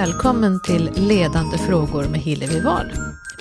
välkommen 0.00 0.60
till 0.60 0.90
Ledande 0.94 1.58
frågor 1.58 2.04
med 2.04 2.20
Hillevi 2.20 2.60
Wahl. 2.60 2.92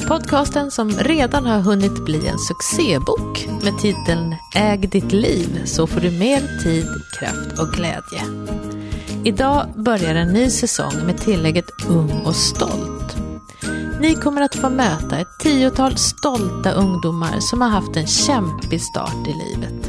Podcasten 0.07 0.71
som 0.71 0.91
redan 0.91 1.45
har 1.45 1.59
hunnit 1.59 2.05
bli 2.05 2.27
en 2.27 2.39
succébok 2.39 3.47
med 3.63 3.79
titeln 3.79 4.35
Äg 4.55 4.77
ditt 4.77 5.11
liv 5.11 5.61
så 5.65 5.87
får 5.87 6.01
du 6.01 6.11
mer 6.11 6.63
tid, 6.63 6.87
kraft 7.19 7.59
och 7.59 7.67
glädje. 7.67 8.21
Idag 9.23 9.65
börjar 9.75 10.15
en 10.15 10.33
ny 10.33 10.49
säsong 10.49 10.93
med 11.05 11.17
tillägget 11.17 11.69
Ung 11.87 12.21
och 12.25 12.35
stolt. 12.35 13.17
Ni 14.01 14.15
kommer 14.15 14.41
att 14.41 14.55
få 14.55 14.69
möta 14.69 15.19
ett 15.19 15.39
tiotal 15.39 15.97
stolta 15.97 16.71
ungdomar 16.71 17.39
som 17.39 17.61
har 17.61 17.69
haft 17.69 17.95
en 17.95 18.07
kämpig 18.07 18.81
start 18.81 19.27
i 19.27 19.33
livet. 19.33 19.86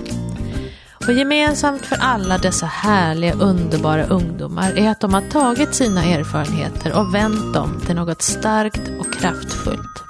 För 1.08 1.12
gemensamt 1.12 1.86
för 1.86 1.96
alla 1.96 2.38
dessa 2.38 2.66
härliga, 2.66 3.32
underbara 3.32 4.06
ungdomar 4.06 4.78
är 4.78 4.90
att 4.90 5.00
de 5.00 5.14
har 5.14 5.20
tagit 5.20 5.74
sina 5.74 6.04
erfarenheter 6.04 6.98
och 6.98 7.14
vänt 7.14 7.54
dem 7.54 7.80
till 7.86 7.94
något 7.94 8.22
starkt 8.22 8.80
och 9.00 9.12
kraftfullt. 9.12 10.04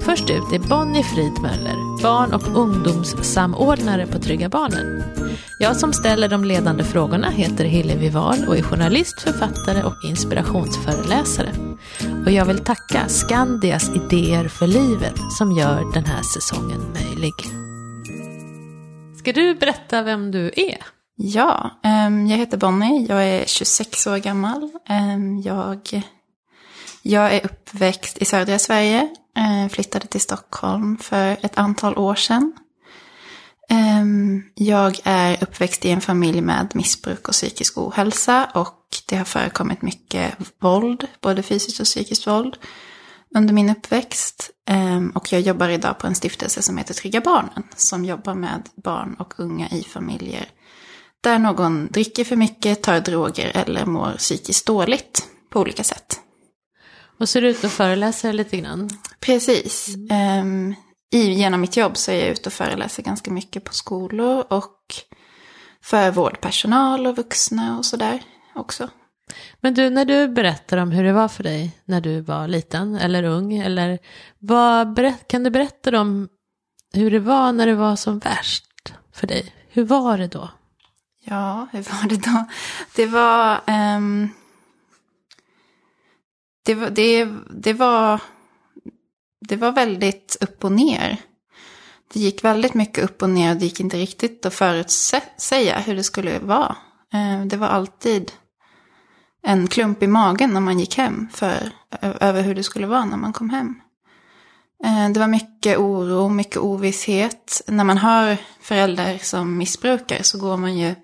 Först 0.00 0.30
ut 0.30 0.52
är 0.52 0.68
Bonnie 0.68 1.02
Fridmöller, 1.02 2.02
barn 2.02 2.34
och 2.34 2.56
ungdomssamordnare 2.56 4.06
på 4.06 4.18
Trygga 4.18 4.48
Barnen. 4.48 5.02
Jag 5.58 5.76
som 5.76 5.92
ställer 5.92 6.28
de 6.28 6.44
ledande 6.44 6.84
frågorna 6.84 7.30
heter 7.30 7.64
Hillevi 7.64 8.08
Wahl 8.08 8.44
och 8.48 8.56
är 8.56 8.62
journalist, 8.62 9.20
författare 9.20 9.82
och 9.82 10.04
inspirationsföreläsare. 10.04 11.52
Och 12.26 12.32
jag 12.32 12.44
vill 12.44 12.58
tacka 12.58 13.08
Skandias 13.08 13.90
Idéer 13.94 14.48
för 14.48 14.66
livet 14.66 15.20
som 15.38 15.52
gör 15.52 15.94
den 15.94 16.04
här 16.04 16.22
säsongen 16.22 16.80
möjlig. 16.92 17.63
Ska 19.24 19.32
du 19.32 19.54
berätta 19.54 20.02
vem 20.02 20.30
du 20.30 20.50
är? 20.56 20.78
Ja, 21.16 21.70
ehm, 21.82 22.26
jag 22.26 22.38
heter 22.38 22.56
Bonnie, 22.56 23.06
jag 23.08 23.24
är 23.24 23.46
26 23.46 24.06
år 24.06 24.16
gammal. 24.16 24.70
Ehm, 24.88 25.40
jag, 25.40 26.02
jag 27.02 27.34
är 27.34 27.44
uppväxt 27.44 28.18
i 28.18 28.24
södra 28.24 28.58
Sverige, 28.58 29.08
eh, 29.36 29.68
flyttade 29.70 30.06
till 30.06 30.20
Stockholm 30.20 30.96
för 30.98 31.36
ett 31.42 31.58
antal 31.58 31.98
år 31.98 32.14
sedan. 32.14 32.52
Ehm, 33.68 34.42
jag 34.54 35.00
är 35.04 35.42
uppväxt 35.42 35.84
i 35.84 35.90
en 35.90 36.00
familj 36.00 36.40
med 36.40 36.70
missbruk 36.74 37.28
och 37.28 37.34
psykisk 37.34 37.78
ohälsa 37.78 38.50
och 38.54 38.88
det 39.08 39.16
har 39.16 39.24
förekommit 39.24 39.82
mycket 39.82 40.34
våld, 40.58 41.06
både 41.20 41.42
fysiskt 41.42 41.80
och 41.80 41.86
psykiskt 41.86 42.26
våld 42.26 42.56
under 43.34 43.54
min 43.54 43.70
uppväxt. 43.70 44.50
Ehm, 44.66 45.10
och 45.10 45.32
jag 45.32 45.40
jobbar 45.40 45.68
idag 45.68 45.98
på 45.98 46.06
en 46.06 46.14
stiftelse 46.14 46.62
som 46.62 46.78
heter 46.78 46.94
Trygga 46.94 47.20
Barnen. 47.20 47.62
Som 47.76 48.04
jobbar 48.04 48.34
med 48.34 48.62
barn 48.76 49.14
och 49.18 49.34
unga 49.36 49.68
i 49.68 49.82
familjer 49.82 50.48
där 51.24 51.38
någon 51.38 51.86
dricker 51.86 52.24
för 52.24 52.36
mycket, 52.36 52.82
tar 52.82 53.00
droger 53.00 53.52
eller 53.54 53.86
mår 53.86 54.12
psykiskt 54.18 54.66
dåligt 54.66 55.28
på 55.50 55.60
olika 55.60 55.84
sätt. 55.84 56.20
Och 57.18 57.28
ser 57.28 57.42
ut 57.42 57.64
att 57.64 57.72
föreläsa 57.72 58.32
lite 58.32 58.56
grann? 58.56 58.90
Precis. 59.20 59.88
Mm. 60.10 60.74
I, 61.12 61.32
genom 61.32 61.60
mitt 61.60 61.76
jobb 61.76 61.96
så 61.96 62.10
är 62.10 62.16
jag 62.16 62.28
ute 62.28 62.48
och 62.48 62.52
föreläser 62.52 63.02
ganska 63.02 63.30
mycket 63.30 63.64
på 63.64 63.72
skolor 63.74 64.44
och 64.50 64.94
för 65.82 66.10
vårdpersonal 66.10 67.06
och 67.06 67.16
vuxna 67.16 67.78
och 67.78 67.84
sådär 67.84 68.22
också. 68.54 68.88
Men 69.60 69.74
du, 69.74 69.90
när 69.90 70.04
du 70.04 70.28
berättar 70.28 70.76
om 70.76 70.90
hur 70.90 71.04
det 71.04 71.12
var 71.12 71.28
för 71.28 71.42
dig 71.42 71.78
när 71.84 72.00
du 72.00 72.20
var 72.20 72.48
liten 72.48 72.96
eller 72.96 73.22
ung, 73.22 73.58
eller 73.58 73.98
vad, 74.38 75.14
kan 75.26 75.44
du 75.44 75.50
berätta 75.50 76.00
om 76.00 76.28
hur 76.92 77.10
det 77.10 77.20
var 77.20 77.52
när 77.52 77.66
det 77.66 77.74
var 77.74 77.96
som 77.96 78.18
värst 78.18 78.94
för 79.12 79.26
dig? 79.26 79.52
Hur 79.68 79.84
var 79.84 80.18
det 80.18 80.26
då? 80.26 80.50
Ja, 81.24 81.66
hur 81.72 81.82
var 81.82 82.08
det 82.08 82.16
då? 82.16 82.44
Det 82.96 83.06
var... 83.06 83.60
Um, 83.96 84.30
det, 86.64 86.74
var 86.74 86.90
det, 86.90 87.28
det 87.50 87.72
var... 87.72 88.20
Det 89.48 89.56
var 89.56 89.72
väldigt 89.72 90.36
upp 90.40 90.64
och 90.64 90.72
ner. 90.72 91.18
Det 92.12 92.20
gick 92.20 92.44
väldigt 92.44 92.74
mycket 92.74 93.04
upp 93.04 93.22
och 93.22 93.30
ner 93.30 93.50
och 93.50 93.56
det 93.56 93.64
gick 93.64 93.80
inte 93.80 93.96
riktigt 93.96 94.46
att 94.46 94.54
förutsäga 94.54 95.78
hur 95.78 95.96
det 95.96 96.02
skulle 96.02 96.38
vara. 96.38 96.76
Ehm, 97.12 97.48
det 97.48 97.56
var 97.56 97.66
alltid 97.66 98.32
en 99.44 99.66
klump 99.66 100.02
i 100.02 100.06
magen 100.06 100.54
när 100.54 100.60
man 100.60 100.80
gick 100.80 100.96
hem 100.96 101.28
för, 101.32 101.70
över 102.00 102.42
hur 102.42 102.54
det 102.54 102.62
skulle 102.62 102.86
vara 102.86 103.04
när 103.04 103.16
man 103.16 103.32
kom 103.32 103.50
hem. 103.50 103.80
Eh, 104.84 105.10
det 105.10 105.20
var 105.20 105.26
mycket 105.26 105.78
oro, 105.78 106.28
mycket 106.28 106.56
ovisshet. 106.56 107.62
När 107.66 107.84
man 107.84 107.98
har 107.98 108.36
föräldrar 108.60 109.18
som 109.18 109.56
missbrukar 109.56 110.22
så 110.22 110.38
går 110.38 110.56
man 110.56 110.78
ju, 110.78 110.94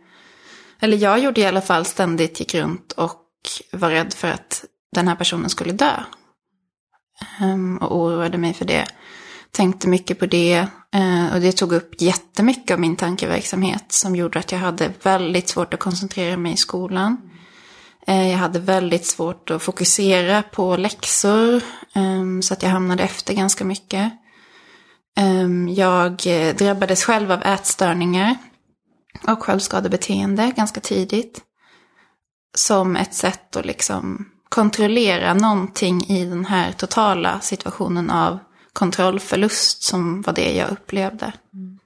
eller 0.81 0.97
jag 0.97 1.19
gjorde 1.19 1.41
i 1.41 1.47
alla 1.47 1.61
fall 1.61 1.85
ständigt 1.85 2.41
gick 2.41 2.55
runt 2.55 2.93
och 2.93 3.23
var 3.73 3.91
rädd 3.91 4.15
för 4.15 4.29
att 4.29 4.65
den 4.95 5.09
här 5.09 5.17
personen 5.17 5.51
skulle 5.51 5.73
dö. 5.73 5.93
Ehm, 7.41 7.77
och 7.77 7.97
oroade 7.97 8.39
mig 8.39 8.55
för 8.55 8.65
det. 8.65 8.87
Tänkte 9.51 9.89
mycket 9.89 10.19
på 10.19 10.27
det. 10.27 10.67
Eh, 10.95 11.35
och 11.35 11.41
det 11.41 11.53
tog 11.53 11.73
upp 11.73 12.01
jättemycket 12.01 12.71
av 12.71 12.81
min 12.81 12.97
tankeverksamhet 12.97 13.93
som 13.93 14.17
gjorde 14.17 14.39
att 14.39 14.53
jag 14.53 14.59
hade 14.59 14.93
väldigt 15.03 15.49
svårt 15.49 15.75
att 15.75 15.81
koncentrera 15.81 16.37
mig 16.37 16.53
i 16.53 16.57
skolan. 16.57 17.30
Eh, 18.07 18.31
jag 18.31 18.39
hade 18.39 18.59
väldigt 18.59 19.07
svårt 19.07 19.51
att 19.51 19.63
fokusera 19.63 20.43
på 20.43 20.77
läxor, 20.77 21.63
ehm, 21.95 22.43
så 22.43 22.55
att 22.55 22.63
jag 22.63 22.71
hamnade 22.71 23.03
efter 23.03 23.35
ganska 23.35 23.65
mycket. 23.65 24.13
Ehm, 25.17 25.69
jag 25.69 26.27
eh, 26.27 26.55
drabbades 26.57 27.05
själv 27.05 27.33
av 27.33 27.43
ätstörningar 27.43 28.37
och 29.29 29.43
självskadebeteende 29.43 30.53
ganska 30.57 30.81
tidigt. 30.81 31.41
Som 32.55 32.97
ett 32.97 33.15
sätt 33.15 33.57
att 33.57 33.67
liksom 33.67 34.29
kontrollera 34.49 35.35
någonting 35.35 36.03
i 36.03 36.25
den 36.25 36.45
här 36.45 36.73
totala 36.73 37.41
situationen 37.41 38.11
av 38.11 38.39
kontrollförlust 38.73 39.83
som 39.83 40.23
var 40.23 40.33
det 40.33 40.53
jag 40.57 40.71
upplevde. 40.71 41.33
Mm. 41.55 41.79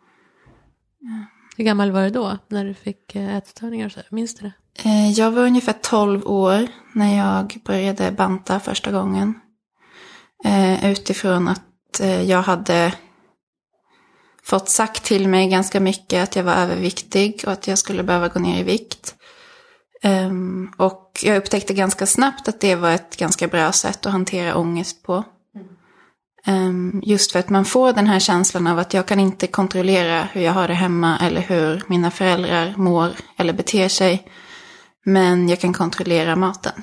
Hur 1.56 1.64
gammal 1.64 1.91
var 1.91 2.02
du 2.02 2.10
då 2.10 2.38
när 2.48 2.64
du 2.64 2.75
fick 2.75 3.14
eh, 3.14 3.36
ätstörningar? 3.36 4.06
Minns 4.10 4.34
du 4.34 4.46
det? 4.46 4.52
Eh, 4.83 5.11
jag 5.11 5.31
var 5.31 5.43
ungefär 5.43 5.73
12 5.73 6.27
år 6.27 6.69
när 6.93 7.17
jag 7.17 7.61
började 7.65 8.12
banta 8.12 8.61
första 8.61 8.93
gången. 8.93 9.35
Eh, 10.45 10.91
utifrån 10.91 11.49
att 11.49 12.01
eh, 12.01 12.23
jag 12.23 12.43
hade 12.43 12.93
fått 14.43 14.69
sagt 14.69 15.05
till 15.05 15.29
mig 15.29 15.49
ganska 15.49 15.81
mycket 15.81 16.23
att 16.23 16.37
jag 16.37 16.45
var 16.45 16.53
överviktig 16.55 17.43
och 17.47 17.53
att 17.53 17.69
jag 17.69 17.79
skulle 17.79 18.03
behöva 18.03 18.29
gå 18.29 18.41
ner 18.41 18.61
i 18.61 18.62
vikt. 18.62 19.15
Ehm, 20.03 20.73
och 20.77 21.21
jag 21.23 21.37
upptäckte 21.37 21.75
ganska 21.75 22.06
snabbt 22.06 22.49
att 22.49 22.61
det 22.61 22.75
var 22.75 22.91
ett 22.91 23.17
ganska 23.17 23.49
bra 23.49 23.73
sätt 23.73 24.06
att 24.06 24.12
hantera 24.12 24.56
ångest 24.56 25.03
på. 25.03 25.25
Ehm, 26.47 27.01
just 27.05 27.33
för 27.33 27.39
att 27.39 27.51
man 27.51 27.65
får 27.65 27.93
den 27.93 28.06
här 28.06 28.19
känslan 28.21 28.67
av 28.67 28.79
att 28.79 28.95
jag 28.95 29.06
kan 29.06 29.21
inte 29.21 29.47
kontrollera 29.47 30.29
hur 30.33 30.41
jag 30.41 30.53
har 30.53 30.69
det 30.69 30.75
hemma 30.75 31.19
eller 31.19 31.41
hur 31.41 31.83
mina 31.87 32.11
föräldrar 32.11 32.75
mår 32.77 33.11
eller 33.37 33.53
beter 33.53 33.89
sig. 33.89 34.29
Men 35.04 35.48
jag 35.48 35.60
kan 35.60 35.72
kontrollera 35.72 36.37
maten. 36.37 36.82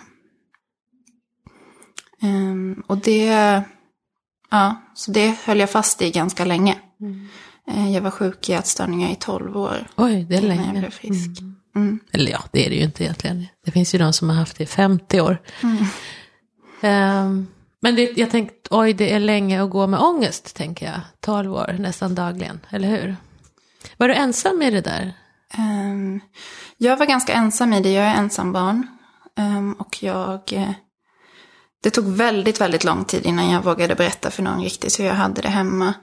Um, 2.24 2.84
och 2.88 2.98
det, 2.98 3.26
ja, 4.50 4.82
så 4.96 5.12
det 5.12 5.36
höll 5.44 5.60
jag 5.60 5.70
fast 5.70 6.02
i 6.02 6.12
ganska 6.12 6.46
länge. 6.46 6.78
Mm. 7.02 7.28
Uh, 7.72 7.92
jag 7.94 8.02
var 8.02 8.12
sjuk 8.12 8.50
i 8.50 8.54
ätstörningar 8.54 9.12
i 9.12 9.16
12 9.16 9.58
år. 9.58 9.88
Oj, 9.96 10.26
det 10.30 10.36
är 10.36 10.42
länge. 10.42 10.66
jag 10.66 10.80
blev 10.80 10.90
frisk. 10.90 11.42
Mm. 11.42 11.56
Mm. 11.76 12.00
Eller 12.12 12.32
ja, 12.32 12.44
det 12.52 12.66
är 12.66 12.70
det 12.70 12.76
ju 12.76 12.84
inte 12.84 13.04
egentligen. 13.04 13.48
Det 13.66 13.72
finns 13.72 13.96
ju 13.96 14.00
de 14.00 14.14
som 14.14 14.30
har 14.30 14.36
haft 14.36 14.58
det 14.58 14.64
i 14.64 14.68
50 14.68 15.22
år. 15.22 15.42
Um, 16.84 17.48
men 17.80 17.96
det, 17.96 18.18
jag 18.18 18.30
tänkte, 18.30 18.56
oj, 18.70 18.94
det 18.94 19.14
är 19.14 19.20
länge 19.20 19.64
att 19.64 19.70
gå 19.70 19.88
med 19.88 20.00
ångest, 20.00 20.56
tänker 20.56 20.86
jag. 20.86 21.00
12 21.20 21.54
år, 21.54 21.76
nästan 21.80 22.16
dagligen, 22.16 22.60
eller 22.70 22.88
hur? 22.88 23.16
Var 23.98 24.08
du 24.08 24.14
ensam 24.14 24.62
i 24.62 24.72
det 24.72 24.82
där? 24.82 25.14
Um, 25.58 26.22
jag 26.84 26.98
var 26.98 27.06
ganska 27.06 27.34
ensam 27.34 27.74
i 27.74 27.82
det. 27.82 27.92
Jag 27.92 28.06
är 28.06 28.16
ensambarn. 28.16 28.88
Ehm, 29.38 29.74
och 29.74 30.04
jag... 30.04 30.54
Eh, 30.54 30.72
det 31.84 31.90
tog 31.90 32.06
väldigt, 32.06 32.62
väldigt 32.62 32.84
lång 32.84 33.06
tid 33.06 33.26
innan 33.26 33.50
jag 33.50 33.64
vågade 33.64 33.96
berätta 33.96 34.32
för 34.32 34.44
någon 34.44 34.64
riktigt 34.64 35.00
hur 35.00 35.06
jag 35.06 35.14
hade 35.14 35.42
det 35.42 35.50
hemma. 35.50 35.94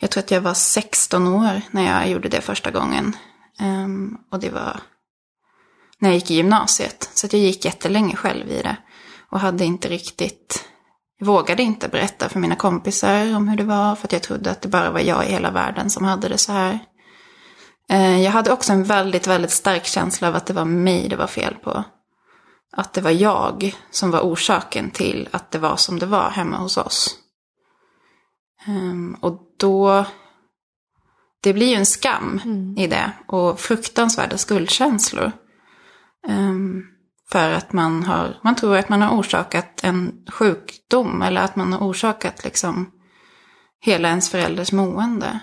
Jag 0.00 0.10
tror 0.10 0.22
att 0.22 0.30
jag 0.30 0.40
var 0.40 0.54
16 0.54 1.26
år 1.26 1.60
när 1.70 1.86
jag 1.86 2.10
gjorde 2.10 2.28
det 2.28 2.40
första 2.40 2.70
gången. 2.70 3.16
Ehm, 3.60 4.16
och 4.32 4.40
det 4.40 4.50
var 4.50 4.80
när 5.98 6.08
jag 6.08 6.14
gick 6.14 6.30
i 6.30 6.34
gymnasiet. 6.34 7.10
Så 7.14 7.26
att 7.26 7.32
jag 7.32 7.42
gick 7.42 7.64
jättelänge 7.64 8.16
själv 8.16 8.50
i 8.50 8.62
det. 8.62 8.76
Och 9.30 9.40
hade 9.40 9.64
inte 9.64 9.88
riktigt, 9.88 10.64
vågade 11.20 11.62
inte 11.62 11.88
berätta 11.88 12.28
för 12.28 12.40
mina 12.40 12.56
kompisar 12.56 13.36
om 13.36 13.48
hur 13.48 13.56
det 13.56 13.64
var. 13.64 13.94
För 13.94 14.06
att 14.06 14.12
jag 14.12 14.22
trodde 14.22 14.50
att 14.50 14.62
det 14.62 14.68
bara 14.68 14.90
var 14.90 15.00
jag 15.00 15.26
i 15.26 15.32
hela 15.32 15.50
världen 15.50 15.90
som 15.90 16.04
hade 16.04 16.28
det 16.28 16.38
så 16.38 16.52
här. 16.52 16.78
Eh, 17.88 18.22
jag 18.22 18.30
hade 18.30 18.52
också 18.52 18.72
en 18.72 18.84
väldigt, 18.84 19.26
väldigt 19.26 19.50
stark 19.50 19.86
känsla 19.86 20.28
av 20.28 20.36
att 20.36 20.46
det 20.46 20.54
var 20.54 20.64
mig 20.64 21.08
det 21.08 21.16
var 21.16 21.26
fel 21.26 21.54
på. 21.54 21.84
Att 22.72 22.92
det 22.92 23.00
var 23.00 23.10
jag 23.10 23.76
som 23.90 24.10
var 24.10 24.20
orsaken 24.20 24.90
till 24.90 25.28
att 25.32 25.50
det 25.50 25.58
var 25.58 25.76
som 25.76 25.98
det 25.98 26.06
var 26.06 26.30
hemma 26.30 26.56
hos 26.56 26.76
oss. 26.76 27.16
Ehm, 28.66 29.16
och 29.20 29.40
då... 29.58 30.04
Det 31.40 31.52
blir 31.52 31.66
ju 31.66 31.74
en 31.74 31.86
skam 31.86 32.40
mm. 32.44 32.78
i 32.78 32.86
det 32.86 33.12
och 33.26 33.60
fruktansvärda 33.60 34.38
skuldkänslor. 34.38 35.32
Ehm, 36.28 36.82
För 37.30 37.50
att 37.50 37.72
man, 37.72 38.02
har, 38.02 38.40
man 38.44 38.56
tror 38.56 38.76
att 38.76 38.88
man 38.88 39.02
har 39.02 39.18
orsakat 39.20 39.84
en 39.84 40.24
sjukdom 40.32 41.22
eller 41.22 41.40
att 41.40 41.56
man 41.56 41.72
har 41.72 41.80
orsakat 41.80 42.44
liksom 42.44 42.90
hela 43.80 44.08
ens 44.08 44.30
förälders 44.30 44.72
mående. 44.72 45.40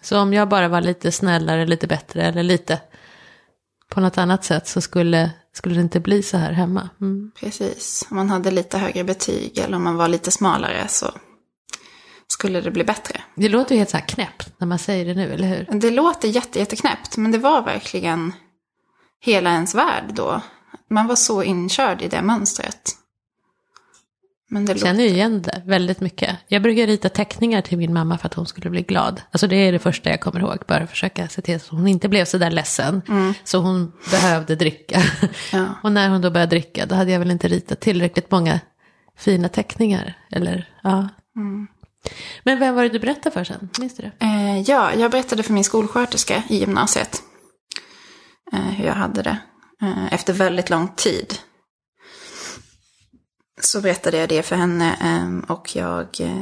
Så 0.00 0.18
om 0.18 0.32
jag 0.32 0.48
bara 0.48 0.68
var 0.68 0.80
lite 0.80 1.12
snällare, 1.12 1.66
lite 1.66 1.86
bättre 1.86 2.22
eller 2.22 2.42
lite 2.42 2.80
på 3.88 4.00
något 4.00 4.18
annat 4.18 4.44
sätt 4.44 4.68
så 4.68 4.80
skulle, 4.80 5.30
skulle 5.52 5.74
det 5.74 5.80
inte 5.80 6.00
bli 6.00 6.22
så 6.22 6.36
här 6.36 6.52
hemma. 6.52 6.88
Mm. 7.00 7.30
Precis. 7.40 8.06
Om 8.10 8.16
man 8.16 8.30
hade 8.30 8.50
lite 8.50 8.78
högre 8.78 9.04
betyg 9.04 9.58
eller 9.58 9.76
om 9.76 9.84
man 9.84 9.96
var 9.96 10.08
lite 10.08 10.30
smalare 10.30 10.88
så 10.88 11.10
skulle 12.26 12.60
det 12.60 12.70
bli 12.70 12.84
bättre. 12.84 13.20
Det 13.34 13.48
låter 13.48 13.74
ju 13.74 13.78
helt 13.78 13.90
så 13.90 13.96
här 13.96 14.06
knäppt 14.06 14.52
när 14.58 14.66
man 14.66 14.78
säger 14.78 15.04
det 15.04 15.14
nu, 15.14 15.32
eller 15.32 15.48
hur? 15.48 15.80
Det 15.80 15.90
låter 15.90 16.28
jätte, 16.28 16.58
jätteknäppt, 16.58 17.16
men 17.16 17.30
det 17.32 17.38
var 17.38 17.62
verkligen 17.62 18.32
hela 19.20 19.50
ens 19.50 19.74
värld 19.74 20.04
då. 20.14 20.40
Man 20.90 21.06
var 21.06 21.16
så 21.16 21.42
inkörd 21.42 22.02
i 22.02 22.08
det 22.08 22.22
mönstret. 22.22 22.96
Men 24.52 24.64
det 24.64 24.72
Jag 24.72 24.80
känner 24.80 25.04
ju 25.04 25.10
igen 25.10 25.42
det 25.42 25.62
väldigt 25.66 26.00
mycket. 26.00 26.36
Jag 26.48 26.62
brukar 26.62 26.86
rita 26.86 27.08
teckningar 27.08 27.60
till 27.60 27.78
min 27.78 27.92
mamma 27.92 28.18
för 28.18 28.26
att 28.26 28.34
hon 28.34 28.46
skulle 28.46 28.70
bli 28.70 28.82
glad. 28.82 29.22
Alltså 29.30 29.46
det 29.46 29.56
är 29.56 29.72
det 29.72 29.78
första 29.78 30.10
jag 30.10 30.20
kommer 30.20 30.40
ihåg. 30.40 30.58
Bara 30.68 30.86
försöka 30.86 31.28
se 31.28 31.42
till 31.42 31.60
så 31.60 31.76
hon 31.76 31.88
inte 31.88 32.08
blev 32.08 32.24
så 32.24 32.38
där 32.38 32.50
ledsen. 32.50 33.02
Så 33.44 33.58
hon 33.58 33.92
behövde 34.10 34.56
dricka. 34.56 35.02
Ja. 35.52 35.66
Och 35.82 35.92
när 35.92 36.08
hon 36.08 36.20
då 36.20 36.30
började 36.30 36.50
dricka 36.50 36.86
då 36.86 36.94
hade 36.94 37.10
jag 37.10 37.18
väl 37.18 37.30
inte 37.30 37.48
ritat 37.48 37.80
tillräckligt 37.80 38.30
många 38.30 38.60
fina 39.18 39.48
teckningar. 39.48 40.14
Eller, 40.32 40.68
ja. 40.82 41.08
Men 42.44 42.58
vem 42.58 42.74
var 42.74 42.82
det 42.82 42.88
du 42.88 42.98
berättade 42.98 43.30
för 43.30 43.44
sen? 43.44 43.68
Minns 43.78 43.96
du 43.96 44.02
det? 44.02 44.26
Eh, 44.26 44.60
ja, 44.60 44.94
jag 44.94 45.10
berättade 45.10 45.42
för 45.42 45.52
min 45.52 45.64
skolsköterska 45.64 46.42
i 46.48 46.56
gymnasiet 46.56 47.22
eh, 48.52 48.58
hur 48.60 48.86
jag 48.86 48.94
hade 48.94 49.22
det. 49.22 49.38
Eh, 49.82 50.14
efter 50.14 50.32
väldigt 50.32 50.70
lång 50.70 50.88
tid. 50.88 51.34
Så 53.60 53.80
berättade 53.80 54.16
jag 54.16 54.28
det 54.28 54.42
för 54.42 54.56
henne 54.56 54.96
ehm, 55.00 55.40
och 55.48 55.76
jag... 55.76 56.20
Eh, 56.20 56.38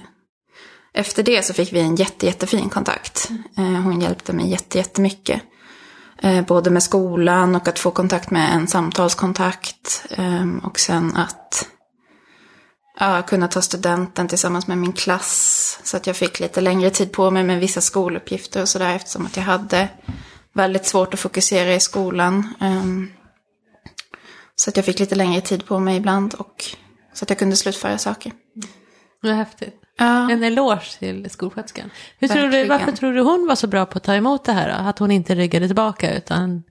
efter 0.92 1.22
det 1.22 1.44
så 1.44 1.54
fick 1.54 1.72
vi 1.72 1.80
en 1.80 1.96
jätte, 1.96 2.26
jättefin 2.26 2.68
kontakt. 2.68 3.30
Eh, 3.56 3.64
hon 3.64 4.00
hjälpte 4.00 4.32
mig 4.32 4.50
jätte, 4.50 4.78
jättemycket. 4.78 5.42
Eh, 6.22 6.46
både 6.46 6.70
med 6.70 6.82
skolan 6.82 7.54
och 7.54 7.68
att 7.68 7.78
få 7.78 7.90
kontakt 7.90 8.30
med 8.30 8.54
en 8.54 8.66
samtalskontakt. 8.66 10.06
Ehm, 10.10 10.58
och 10.58 10.80
sen 10.80 11.16
att 11.16 11.68
ja, 13.00 13.22
kunna 13.22 13.48
ta 13.48 13.62
studenten 13.62 14.28
tillsammans 14.28 14.66
med 14.66 14.78
min 14.78 14.92
klass. 14.92 15.80
Så 15.82 15.96
att 15.96 16.06
jag 16.06 16.16
fick 16.16 16.40
lite 16.40 16.60
längre 16.60 16.90
tid 16.90 17.12
på 17.12 17.30
mig 17.30 17.44
med 17.44 17.60
vissa 17.60 17.80
skoluppgifter 17.80 18.62
och 18.62 18.68
sådär. 18.68 18.94
Eftersom 18.94 19.26
att 19.26 19.36
jag 19.36 19.44
hade 19.44 19.88
väldigt 20.52 20.86
svårt 20.86 21.14
att 21.14 21.20
fokusera 21.20 21.74
i 21.74 21.80
skolan. 21.80 22.54
Ehm, 22.60 23.10
så 24.56 24.70
att 24.70 24.76
jag 24.76 24.84
fick 24.84 24.98
lite 24.98 25.14
längre 25.14 25.40
tid 25.40 25.66
på 25.66 25.78
mig 25.78 25.96
ibland. 25.96 26.34
Och 26.34 26.64
så 27.12 27.24
att 27.24 27.30
jag 27.30 27.38
kunde 27.38 27.56
slutföra 27.56 27.98
saker. 27.98 28.32
Vad 29.22 29.32
häftigt. 29.32 29.80
Ja, 29.96 30.30
En 30.30 30.42
eloge 30.42 30.98
till 30.98 31.30
skolsköterskan. 31.30 31.90
Hur 32.18 32.28
tror 32.28 32.48
du, 32.48 32.64
varför 32.64 32.92
tror 32.92 33.12
du 33.12 33.20
hon 33.20 33.46
var 33.46 33.54
så 33.54 33.66
bra 33.66 33.86
på 33.86 33.98
att 33.98 34.04
ta 34.04 34.14
emot 34.14 34.44
det 34.44 34.52
här? 34.52 34.68
Då? 34.68 34.88
Att 34.88 34.98
hon 34.98 35.10
inte 35.10 35.34
ryggade 35.34 35.66
tillbaka 35.66 36.16
utan 36.16 36.62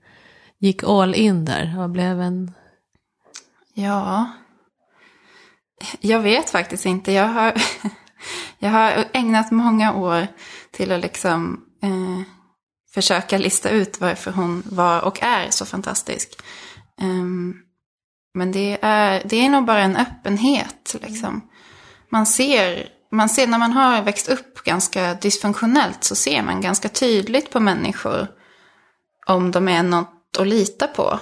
gick 0.58 0.84
all 0.84 1.14
in 1.14 1.44
där 1.44 1.80
och 1.80 1.90
blev 1.90 2.20
en... 2.20 2.52
ja. 3.74 4.30
Jag 6.00 6.20
vet 6.20 6.50
faktiskt 6.50 6.86
inte. 6.86 7.12
Jag 7.12 7.28
har, 7.28 7.52
jag 8.58 8.70
har 8.70 9.04
ägnat 9.12 9.50
många 9.50 9.94
år 9.94 10.26
till 10.70 10.92
att 10.92 11.00
liksom 11.00 11.64
eh, 11.82 12.22
försöka 12.94 13.38
lista 13.38 13.70
ut 13.70 14.00
varför 14.00 14.30
hon 14.30 14.62
var 14.66 15.04
och 15.04 15.22
är 15.22 15.50
så 15.50 15.66
fantastisk. 15.66 16.42
Ehm, 17.00 17.54
men 18.38 18.52
det 18.52 18.78
är, 18.82 19.22
det 19.24 19.36
är 19.36 19.50
nog 19.50 19.64
bara 19.64 19.80
en 19.80 19.96
öppenhet. 19.96 20.96
Liksom. 21.02 21.48
Man, 22.10 22.26
ser, 22.26 22.88
man 23.12 23.28
ser 23.28 23.46
när 23.46 23.58
man 23.58 23.72
har 23.72 24.02
växt 24.02 24.28
upp 24.28 24.64
ganska 24.64 25.14
dysfunktionellt 25.14 26.04
så 26.04 26.14
ser 26.14 26.42
man 26.42 26.60
ganska 26.60 26.88
tydligt 26.88 27.50
på 27.50 27.60
människor 27.60 28.26
om 29.26 29.50
de 29.50 29.68
är 29.68 29.82
något 29.82 30.36
att 30.38 30.46
lita 30.46 30.86
på. 30.86 31.20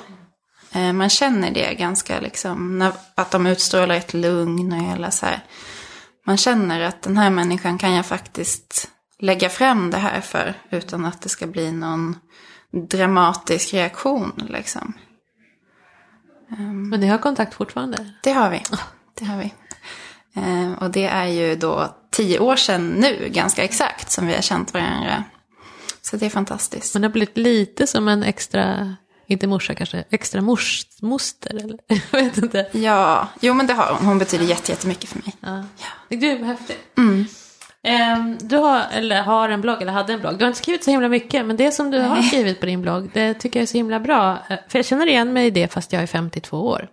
Eh, 0.73 0.93
Man 0.93 1.09
känner 1.09 1.51
det 1.51 1.75
ganska 1.75 2.21
liksom, 2.21 2.93
att 3.15 3.31
de 3.31 3.47
utstrålar 3.47 3.95
ett 3.95 4.15
lugn 4.15 4.73
eller 4.73 5.11
så 5.11 5.27
här. 5.27 5.41
Man 6.27 6.37
känner 6.37 6.81
att 6.81 7.03
den 7.03 7.19
här 7.19 7.31
människan 7.31 7.79
kan 7.79 7.93
jag 7.93 8.07
faktiskt 8.07 8.91
lägga 9.19 9.49
fram 9.49 9.91
det 9.91 9.99
här 9.99 10.21
för 10.21 10.55
utan 10.71 11.05
att 11.05 11.23
det 11.23 11.29
ska 11.29 11.47
bli 11.47 11.73
någon 11.73 12.17
dramatisk 12.73 13.75
reaktion 13.75 14.33
liksom. 14.49 14.93
Men 16.91 17.01
ni 17.01 17.07
har 17.07 17.19
kontakt 17.19 17.55
fortfarande? 17.55 18.13
Det 18.23 18.33
har 18.33 18.51
vi. 18.51 18.63
Det 19.15 19.25
har 19.25 19.39
vi. 19.39 19.55
Eh, 20.35 20.73
och 20.83 20.91
det 20.91 21.05
är 21.07 21.27
ju 21.27 21.57
då 21.57 21.97
tio 22.11 22.39
år 22.39 22.57
sedan 22.57 22.89
nu, 22.89 23.29
ganska 23.33 23.65
exakt, 23.65 24.11
som 24.11 24.27
vi 24.27 24.35
har 24.35 24.43
känt 24.43 24.75
varandra. 24.75 25.25
Så 26.03 26.17
det 26.17 26.27
är 26.27 26.31
fantastiskt. 26.31 26.95
Men 26.95 27.03
det 27.03 27.09
har 27.09 27.13
blivit 27.13 27.37
lite 27.37 27.87
som 27.87 28.09
en 28.09 28.23
extra, 28.23 28.95
inte 29.27 29.47
morsa 29.47 29.75
kanske, 29.75 30.05
extra 30.11 30.41
mors, 30.41 30.87
moster 31.03 31.51
eller? 31.57 31.79
Jag 32.13 32.23
vet 32.23 32.39
inte. 32.39 32.67
Ja, 32.73 33.29
jo 33.41 33.55
men 33.55 33.67
det 33.67 33.73
har 33.73 33.95
hon. 33.95 34.07
Hon 34.07 34.19
betyder 34.19 34.45
jätte- 34.45 34.73
jättemycket 34.73 35.11
för 35.11 35.19
mig. 35.19 35.37
Ja. 35.41 35.65
Gud 36.17 36.41
vad 36.41 36.49
häftigt. 36.49 36.79
Ehm, 36.99 37.25
du 38.41 38.57
har, 38.57 38.83
eller 38.93 39.23
har 39.23 39.49
en 39.49 39.61
blogg, 39.61 39.83
eller 39.83 39.93
hade 39.93 40.13
en 40.13 40.21
blogg. 40.21 40.39
Du 40.39 40.45
har 40.45 40.49
inte 40.49 40.59
skrivit 40.59 40.85
så 40.85 40.91
himla 40.91 41.09
mycket, 41.09 41.47
men 41.47 41.57
det 41.57 41.71
som 41.73 41.91
du 41.91 42.01
har 42.01 42.23
skrivit 42.23 42.61
på 42.61 42.67
din 42.67 42.83
blogg, 42.83 43.11
det 43.15 43.35
tycker 43.35 43.61
jag 43.61 43.63
är 43.63 43.67
så 43.67 43.77
himla 43.77 44.01
bra. 44.01 44.39
Eh, 44.49 44.57
För 44.69 44.79
jag 44.79 44.87
känner 44.87 45.07
igen 45.07 45.33
mig 45.33 45.47
i 45.47 45.51
det 45.51 45.73
fast 45.73 45.93
jag 45.93 46.03
är 46.03 46.07
52 46.07 46.57
år. 46.67 46.89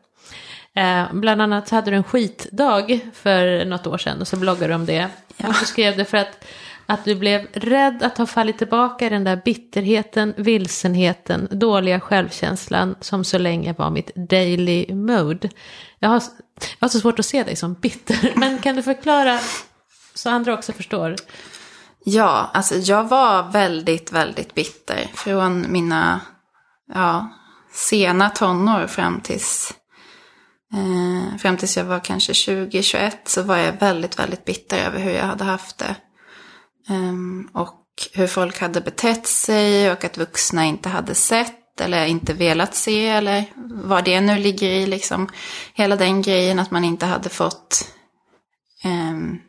Eh, 0.76 1.04
bland 1.14 1.42
annat 1.42 1.70
hade 1.70 1.92
du 1.92 1.98
en 1.98 2.04
skitdag 2.04 3.00
för 3.14 3.66
något 3.66 3.88
år 3.88 3.98
sedan 3.98 4.22
och 4.22 4.28
så 4.28 4.38
bloggade 4.38 4.68
du 4.68 4.76
om 4.76 4.86
det. 4.86 5.08
Och 5.48 5.56
så 5.56 5.66
skrev 5.66 5.98
du 5.98 6.06
för 6.06 6.18
att, 6.18 6.46
att 6.86 7.06
du 7.06 7.16
blev 7.16 7.48
rädd 7.54 8.04
att 8.04 8.18
ha 8.18 8.26
fallit 8.26 8.58
tillbaka 8.58 9.06
i 9.06 9.10
den 9.10 9.24
där 9.24 9.42
bitterheten, 9.46 10.34
vilsenheten, 10.38 11.48
dåliga 11.52 12.00
självkänslan 12.00 12.96
som 13.02 13.24
så 13.24 13.38
länge 13.38 13.74
var 13.78 13.90
mitt 13.90 14.16
daily 14.16 14.94
mode. 14.94 15.50
Jag 16.00 16.10
har, 16.10 16.24
jag 16.80 16.86
har 16.86 16.90
så 16.90 17.00
svårt 17.00 17.20
att 17.20 17.26
se 17.26 17.44
dig 17.44 17.56
som 17.56 17.74
bitter, 17.74 18.32
men 18.36 18.58
kan 18.58 18.76
du 18.76 18.84
förklara 18.84 19.40
så 20.14 20.30
andra 20.30 20.54
också 20.54 20.74
förstår? 20.74 21.16
Ja, 22.06 22.52
alltså 22.54 22.76
jag 22.76 23.04
var 23.04 23.52
väldigt, 23.52 24.12
väldigt 24.12 24.54
bitter. 24.56 25.12
Från 25.14 25.72
mina 25.72 26.22
ja, 26.94 27.30
sena 27.74 28.30
tonår 28.30 28.88
fram 28.88 29.22
tills, 29.22 29.74
eh, 30.74 31.38
fram 31.38 31.58
tills 31.58 31.78
jag 31.78 31.86
var 31.86 32.00
kanske 32.00 32.34
20-21 32.34 33.12
så 33.26 33.42
var 33.42 33.58
jag 33.58 33.74
väldigt, 33.74 34.20
väldigt 34.20 34.46
bitter 34.46 34.86
över 34.86 35.00
hur 35.00 35.12
jag 35.12 35.26
hade 35.26 35.44
haft 35.44 35.78
det. 35.78 35.96
Um, 36.90 37.50
och 37.54 37.80
hur 38.14 38.28
folk 38.28 38.62
hade 38.62 38.82
betett 38.82 39.28
sig 39.28 39.92
och 39.92 40.04
att 40.04 40.18
vuxna 40.18 40.66
inte 40.66 40.90
hade 40.90 41.16
sett 41.16 41.82
eller 41.82 42.06
inte 42.06 42.34
velat 42.34 42.76
se 42.76 43.08
eller 43.08 43.46
vad 43.86 44.06
det 44.06 44.22
nu 44.22 44.38
ligger 44.38 44.70
i 44.70 44.86
liksom. 44.86 45.30
Hela 45.74 45.96
den 45.96 46.22
grejen 46.22 46.60
att 46.60 46.72
man 46.72 46.84
inte 46.84 47.06
hade 47.06 47.30
fått 47.30 47.94
um, 48.86 49.40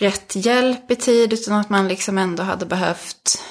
rätt 0.00 0.36
hjälp 0.36 0.90
i 0.90 0.96
tid 0.96 1.32
utan 1.32 1.54
att 1.58 1.70
man 1.70 1.88
liksom 1.88 2.18
ändå 2.18 2.42
hade 2.42 2.66
behövt 2.66 3.42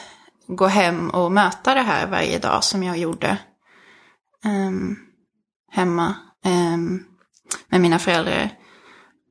gå 0.48 0.68
hem 0.68 1.10
och 1.10 1.32
möta 1.32 1.74
det 1.74 1.82
här 1.82 2.08
varje 2.08 2.40
dag 2.40 2.64
som 2.64 2.84
jag 2.84 2.98
gjorde. 2.98 3.38
um, 4.46 4.98
hemma 5.72 6.16
um, 6.46 7.06
med 7.70 7.82
mina 7.82 8.00
föräldrar. 8.00 8.50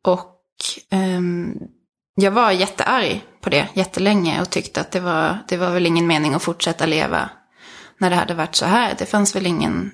Och 0.04 0.36
um, 0.92 1.58
jag 2.14 2.30
var 2.30 2.50
jättearg 2.50 3.24
på 3.40 3.50
det 3.50 3.68
jättelänge 3.74 4.40
och 4.40 4.50
tyckte 4.50 4.80
att 4.80 4.90
det 4.90 5.00
var, 5.00 5.38
det 5.48 5.56
var 5.56 5.70
väl 5.70 5.86
ingen 5.86 6.06
mening 6.06 6.34
att 6.34 6.42
fortsätta 6.42 6.86
leva 6.86 7.30
när 7.98 8.10
det 8.10 8.16
hade 8.16 8.34
varit 8.34 8.54
så 8.54 8.66
här. 8.66 8.94
Det 8.98 9.06
fanns 9.06 9.36
väl 9.36 9.46
ingen, 9.46 9.90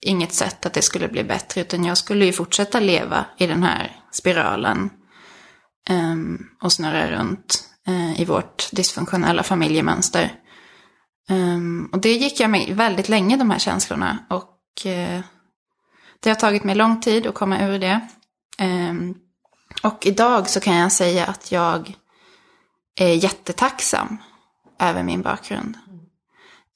inget 0.00 0.32
sätt 0.32 0.66
att 0.66 0.72
det 0.72 0.82
skulle 0.82 1.08
bli 1.08 1.24
bättre 1.24 1.60
utan 1.60 1.84
jag 1.84 1.98
skulle 1.98 2.24
ju 2.24 2.32
fortsätta 2.32 2.80
leva 2.80 3.24
i 3.38 3.46
den 3.46 3.62
här 3.62 3.96
spiralen 4.12 4.90
Ehm, 5.90 6.46
och 6.62 6.72
snurrar 6.72 7.10
runt 7.10 7.68
eh, 7.86 8.20
i 8.20 8.24
vårt 8.24 8.68
dysfunktionella 8.72 9.42
familjemönster. 9.42 10.32
Ehm, 11.28 11.88
och 11.92 12.00
det 12.00 12.12
gick 12.12 12.40
jag 12.40 12.50
med 12.50 12.76
väldigt 12.76 13.08
länge, 13.08 13.36
de 13.36 13.50
här 13.50 13.58
känslorna. 13.58 14.18
Och 14.30 14.86
eh, 14.86 15.20
det 16.20 16.30
har 16.30 16.36
tagit 16.36 16.64
mig 16.64 16.74
lång 16.74 17.00
tid 17.00 17.26
att 17.26 17.34
komma 17.34 17.60
ur 17.60 17.78
det. 17.78 18.08
Ehm, 18.58 19.14
och 19.82 20.06
idag 20.06 20.48
så 20.48 20.60
kan 20.60 20.76
jag 20.76 20.92
säga 20.92 21.26
att 21.26 21.52
jag 21.52 21.94
är 22.96 23.14
jättetacksam 23.14 24.16
över 24.78 25.02
min 25.02 25.22
bakgrund. 25.22 25.78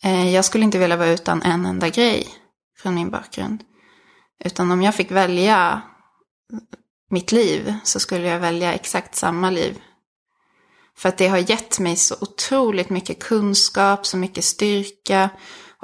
Eh, 0.03 0.35
jag 0.35 0.45
skulle 0.45 0.65
inte 0.65 0.79
vilja 0.79 0.97
vara 0.97 1.09
utan 1.09 1.43
en 1.43 1.67
enda 1.67 1.89
grej 1.89 2.29
från 2.79 2.95
min 2.95 3.11
bakgrund. 3.11 3.65
Utan 4.45 4.71
om 4.71 4.83
jag 4.83 4.95
fick 4.95 5.11
välja 5.11 5.83
mitt 7.15 7.33
liv 7.33 7.75
så 7.85 8.01
skulle 8.01 8.29
jag 8.29 8.41
välja 8.41 8.75
exakt 8.75 9.15
samma 9.15 9.51
liv. 9.51 9.81
För 10.97 11.09
att 11.09 11.19
det 11.19 11.29
har 11.29 11.51
gett 11.51 11.79
mig 11.79 11.97
så 11.97 12.15
otroligt 12.21 12.91
mycket 12.91 13.23
kunskap, 13.23 14.07
så 14.07 14.17
mycket 14.17 14.45
styrka 14.45 15.31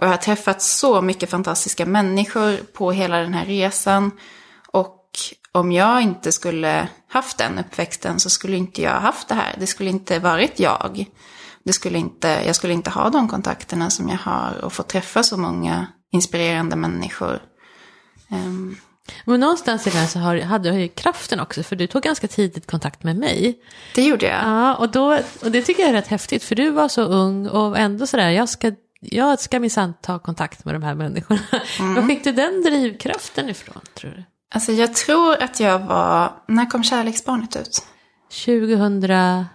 Och 0.01 0.05
jag 0.05 0.11
har 0.11 0.17
träffat 0.17 0.63
så 0.63 1.03
mycket 1.03 1.31
fantastiska 1.31 1.87
människor 1.87 2.57
på 2.73 2.93
hela 2.93 3.19
den 3.19 3.35
här 3.35 3.47
resan. 3.47 4.11
Och 4.73 5.09
om 5.53 5.73
jag 5.73 6.03
inte 6.03 6.33
skulle 6.33 6.89
haft 7.09 7.39
den 7.39 7.59
uppväxten 7.59 8.21
så 8.21 8.31
skulle 8.31 8.57
inte 8.57 8.83
jag 8.83 9.01
haft 9.01 9.29
det 9.29 9.35
här. 9.35 9.55
Det 9.59 9.67
skulle 9.67 9.91
inte 9.91 10.19
varit 10.19 10.61
jag. 10.61 11.05
Det 11.65 11.73
skulle 11.73 11.99
inte, 11.99 12.43
jag 12.47 12.57
skulle 12.57 12.73
inte 12.73 12.91
ha 12.91 13.11
de 13.11 13.29
kontakterna 13.29 13.91
som 13.91 14.09
jag 14.09 14.19
har 14.19 14.65
och 14.65 14.73
få 14.73 14.83
träffa 14.83 15.23
så 15.23 15.37
många 15.37 15.87
inspirerande 16.13 16.77
människor. 16.77 17.43
Um, 18.31 18.77
men 19.25 19.41
någonstans 19.41 19.87
i 19.87 19.91
det 19.91 20.07
så 20.07 20.19
har, 20.19 20.37
hade 20.41 20.71
du 20.71 20.81
ju 20.81 20.89
kraften 20.89 21.41
också, 21.41 21.63
för 21.63 21.77
du 21.77 21.87
tog 21.87 22.03
ganska 22.03 22.29
tidigt 22.29 22.71
kontakt 22.71 23.03
med 23.03 23.17
mig. 23.17 23.59
Det 23.95 24.03
gjorde 24.03 24.27
jag. 24.27 24.43
Ja, 24.45 24.75
och, 24.75 24.91
då, 24.91 25.19
och 25.43 25.51
det 25.51 25.63
tycker 25.63 25.83
jag 25.83 25.89
är 25.89 25.95
rätt 25.95 26.09
häftigt, 26.09 26.45
för 26.45 26.55
du 26.55 26.71
var 26.71 26.89
så 26.89 27.03
ung 27.03 27.49
och 27.49 27.79
ändå 27.79 28.07
sådär, 28.07 28.31
jag 28.31 28.49
ska, 28.49 28.73
jag 29.01 29.41
ska 29.41 29.61
minsann 29.61 29.95
ta 30.03 30.19
kontakt 30.19 30.65
med 30.65 30.75
de 30.75 30.83
här 30.83 30.95
människorna. 30.95 31.41
Mm. 31.79 31.95
Var 31.95 32.03
fick 32.03 32.25
du 32.25 32.33
den 32.33 32.63
drivkraften 32.63 33.49
ifrån, 33.49 33.81
tror 33.95 34.11
du? 34.11 34.25
Alltså 34.55 34.73
jag 34.73 34.95
tror 34.95 35.43
att 35.43 35.61
jag 35.61 35.79
var, 35.79 36.33
när 36.47 36.71
kom 36.71 36.85
Kärleksbarnet 36.85 37.57
ut? 37.57 37.87
2004 38.31 39.49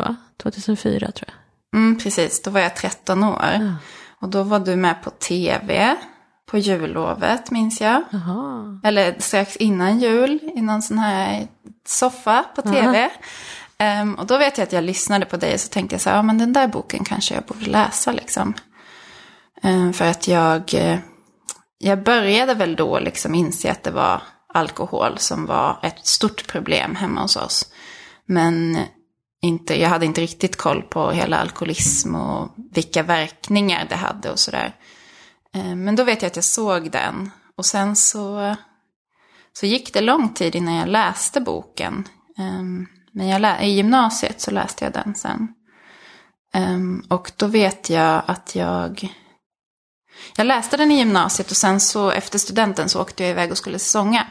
va? 0.00 0.16
2004 0.42 1.10
tror 1.12 1.28
jag. 1.28 1.36
Mm, 1.80 1.98
precis, 1.98 2.42
då 2.42 2.50
var 2.50 2.60
jag 2.60 2.76
13 2.76 3.24
år. 3.24 3.44
Ja. 3.52 3.74
Och 4.20 4.28
då 4.28 4.42
var 4.42 4.58
du 4.58 4.76
med 4.76 5.02
på 5.02 5.10
tv 5.10 5.96
på 6.46 6.58
jullovet 6.58 7.50
minns 7.50 7.80
jag. 7.80 8.02
Aha. 8.14 8.80
Eller 8.84 9.14
strax 9.18 9.56
innan 9.56 9.98
jul 9.98 10.40
i 10.54 10.60
någon 10.60 10.82
sån 10.82 10.98
här 10.98 11.48
soffa 11.86 12.44
på 12.54 12.62
tv. 12.62 13.10
Um, 14.02 14.14
och 14.14 14.26
då 14.26 14.38
vet 14.38 14.58
jag 14.58 14.66
att 14.66 14.72
jag 14.72 14.84
lyssnade 14.84 15.26
på 15.26 15.36
dig 15.36 15.54
och 15.54 15.60
så 15.60 15.68
tänkte 15.68 15.94
jag 15.94 16.00
så 16.00 16.10
här, 16.10 16.16
ja 16.16 16.22
men 16.22 16.38
den 16.38 16.52
där 16.52 16.68
boken 16.68 17.04
kanske 17.04 17.34
jag 17.34 17.44
borde 17.44 17.66
läsa 17.66 18.12
liksom. 18.12 18.54
Um, 19.62 19.92
för 19.92 20.04
att 20.04 20.28
jag, 20.28 20.74
uh, 20.74 20.98
jag 21.78 22.02
började 22.02 22.54
väl 22.54 22.76
då 22.76 22.98
liksom 22.98 23.34
inse 23.34 23.70
att 23.70 23.82
det 23.82 23.90
var 23.90 24.22
alkohol 24.54 25.18
som 25.18 25.46
var 25.46 25.78
ett 25.82 26.06
stort 26.06 26.46
problem 26.46 26.96
hemma 26.96 27.22
hos 27.22 27.36
oss. 27.36 27.72
Men 28.26 28.78
inte, 29.42 29.80
jag 29.80 29.88
hade 29.88 30.06
inte 30.06 30.20
riktigt 30.20 30.56
koll 30.56 30.82
på 30.82 31.10
hela 31.10 31.38
alkoholism 31.38 32.14
och 32.14 32.54
vilka 32.72 33.02
verkningar 33.02 33.86
det 33.88 33.96
hade 33.96 34.30
och 34.30 34.38
sådär. 34.38 34.74
Eh, 35.56 35.76
men 35.76 35.96
då 35.96 36.04
vet 36.04 36.22
jag 36.22 36.26
att 36.26 36.36
jag 36.36 36.44
såg 36.44 36.90
den. 36.90 37.30
Och 37.56 37.66
sen 37.66 37.96
så, 37.96 38.56
så 39.52 39.66
gick 39.66 39.94
det 39.94 40.00
lång 40.00 40.34
tid 40.34 40.54
innan 40.54 40.74
jag 40.74 40.88
läste 40.88 41.40
boken. 41.40 42.08
Ehm, 42.38 42.86
men 43.12 43.28
jag 43.28 43.64
i 43.64 43.68
gymnasiet 43.68 44.40
så 44.40 44.50
läste 44.50 44.84
jag 44.84 44.92
den 44.92 45.14
sen. 45.14 45.48
Ehm, 46.52 47.02
och 47.08 47.32
då 47.36 47.46
vet 47.46 47.90
jag 47.90 48.22
att 48.26 48.54
jag... 48.54 49.14
Jag 50.36 50.46
läste 50.46 50.76
den 50.76 50.90
i 50.90 50.98
gymnasiet 50.98 51.50
och 51.50 51.56
sen 51.56 51.80
så 51.80 52.10
efter 52.10 52.38
studenten 52.38 52.88
så 52.88 53.02
åkte 53.02 53.22
jag 53.22 53.30
iväg 53.30 53.50
och 53.50 53.58
skulle 53.58 53.78
säsonga. 53.78 54.26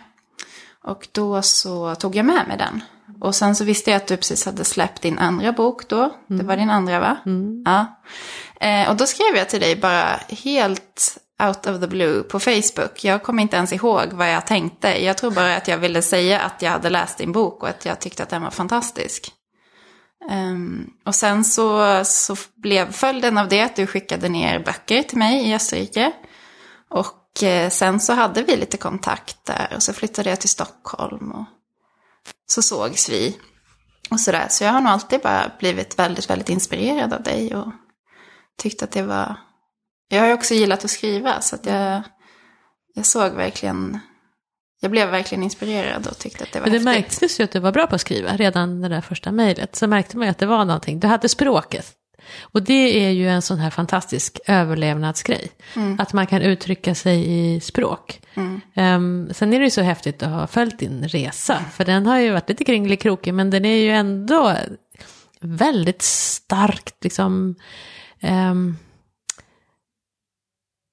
Och 0.83 1.07
då 1.11 1.41
så 1.41 1.95
tog 1.95 2.15
jag 2.15 2.25
med 2.25 2.47
mig 2.47 2.57
den. 2.57 2.83
Och 3.21 3.35
sen 3.35 3.55
så 3.55 3.63
visste 3.63 3.91
jag 3.91 3.97
att 3.97 4.07
du 4.07 4.17
precis 4.17 4.45
hade 4.45 4.63
släppt 4.63 5.01
din 5.01 5.19
andra 5.19 5.51
bok 5.51 5.87
då. 5.87 5.99
Mm. 6.03 6.13
Det 6.27 6.43
var 6.43 6.57
din 6.57 6.69
andra 6.69 6.99
va? 6.99 7.17
Mm. 7.25 7.63
Ja. 7.65 8.01
Eh, 8.59 8.89
och 8.89 8.95
då 8.95 9.05
skrev 9.05 9.35
jag 9.35 9.49
till 9.49 9.61
dig 9.61 9.75
bara 9.75 10.19
helt 10.29 11.17
out 11.43 11.67
of 11.67 11.81
the 11.81 11.87
blue 11.87 12.23
på 12.23 12.39
Facebook. 12.39 13.03
Jag 13.03 13.23
kommer 13.23 13.43
inte 13.43 13.57
ens 13.57 13.73
ihåg 13.73 14.13
vad 14.13 14.31
jag 14.31 14.47
tänkte. 14.47 15.03
Jag 15.03 15.17
tror 15.17 15.31
bara 15.31 15.55
att 15.55 15.67
jag 15.67 15.77
ville 15.77 16.01
säga 16.01 16.39
att 16.39 16.61
jag 16.61 16.71
hade 16.71 16.89
läst 16.89 17.17
din 17.17 17.31
bok 17.31 17.63
och 17.63 17.69
att 17.69 17.85
jag 17.85 17.99
tyckte 17.99 18.23
att 18.23 18.29
den 18.29 18.41
var 18.41 18.51
fantastisk. 18.51 19.31
Um, 20.31 20.93
och 21.05 21.15
sen 21.15 21.43
så, 21.43 22.01
så 22.05 22.35
blev 22.55 22.91
följden 22.91 23.37
av 23.37 23.47
det 23.47 23.61
att 23.61 23.75
du 23.75 23.87
skickade 23.87 24.29
ner 24.29 24.59
böcker 24.59 25.03
till 25.03 25.17
mig 25.17 25.49
i 25.49 25.55
Österrike. 25.55 26.11
Och 26.89 27.43
eh, 27.43 27.69
sen 27.69 27.99
så 27.99 28.13
hade 28.13 28.43
vi 28.43 28.55
lite 28.55 28.77
kontakt 28.77 29.45
där 29.45 29.73
och 29.75 29.83
så 29.83 29.93
flyttade 29.93 30.29
jag 30.29 30.39
till 30.39 30.49
Stockholm. 30.49 31.31
Och 31.31 31.45
så 32.47 32.61
sågs 32.61 33.09
vi. 33.09 33.37
Och 34.09 34.19
sådär. 34.19 34.47
Så 34.49 34.63
jag 34.63 34.71
har 34.71 34.81
nog 34.81 34.91
alltid 34.91 35.21
bara 35.21 35.51
blivit 35.59 35.99
väldigt, 35.99 36.29
väldigt 36.29 36.49
inspirerad 36.49 37.13
av 37.13 37.23
dig. 37.23 37.55
Och 37.55 37.67
tyckt 38.57 38.83
att 38.83 38.91
det 38.91 39.01
var... 39.01 39.35
Jag 40.09 40.19
har 40.19 40.27
ju 40.27 40.33
också 40.33 40.53
gillat 40.53 40.85
att 40.85 40.91
skriva 40.91 41.41
så 41.41 41.55
att 41.55 41.65
jag, 41.65 42.01
jag 42.93 43.05
såg 43.05 43.31
verkligen... 43.31 43.99
Jag 44.81 44.91
blev 44.91 45.09
verkligen 45.09 45.43
inspirerad 45.43 46.07
och 46.07 46.17
tyckte 46.17 46.43
att 46.43 46.51
det 46.51 46.59
var 46.59 46.67
Men 46.67 46.83
det 46.83 46.91
häftigt. 46.91 47.03
märktes 47.03 47.39
ju 47.39 47.43
att 47.43 47.51
du 47.51 47.59
var 47.59 47.71
bra 47.71 47.87
på 47.87 47.95
att 47.95 48.01
skriva 48.01 48.37
redan 48.37 48.81
det 48.81 48.89
där 48.89 49.01
första 49.01 49.31
mejlet. 49.31 49.75
Så 49.75 49.87
märkte 49.87 50.17
man 50.17 50.27
ju 50.27 50.31
att 50.31 50.37
det 50.37 50.45
var 50.45 50.65
någonting. 50.65 50.99
Du 50.99 51.07
hade 51.07 51.29
språket. 51.29 51.95
Och 52.41 52.63
det 52.63 53.05
är 53.05 53.09
ju 53.09 53.29
en 53.29 53.41
sån 53.41 53.59
här 53.59 53.69
fantastisk 53.69 54.39
överlevnadsgrej. 54.45 55.51
Mm. 55.75 55.99
Att 55.99 56.13
man 56.13 56.27
kan 56.27 56.41
uttrycka 56.41 56.95
sig 56.95 57.39
i 57.39 57.59
språk. 57.59 58.21
Mm. 58.33 58.61
Um, 58.75 59.33
sen 59.33 59.53
är 59.53 59.59
det 59.59 59.65
ju 59.65 59.71
så 59.71 59.81
häftigt 59.81 60.23
att 60.23 60.29
ha 60.29 60.47
följt 60.47 60.79
din 60.79 61.07
resa. 61.07 61.59
För 61.73 61.85
den 61.85 62.05
har 62.05 62.19
ju 62.19 62.31
varit 62.31 62.49
lite 62.49 62.63
kringelikrokig 62.63 63.33
men 63.33 63.49
den 63.49 63.65
är 63.65 63.77
ju 63.77 63.89
ändå 63.89 64.55
väldigt 65.41 66.01
starkt 66.01 67.03
liksom 67.03 67.55
um, 68.25 68.77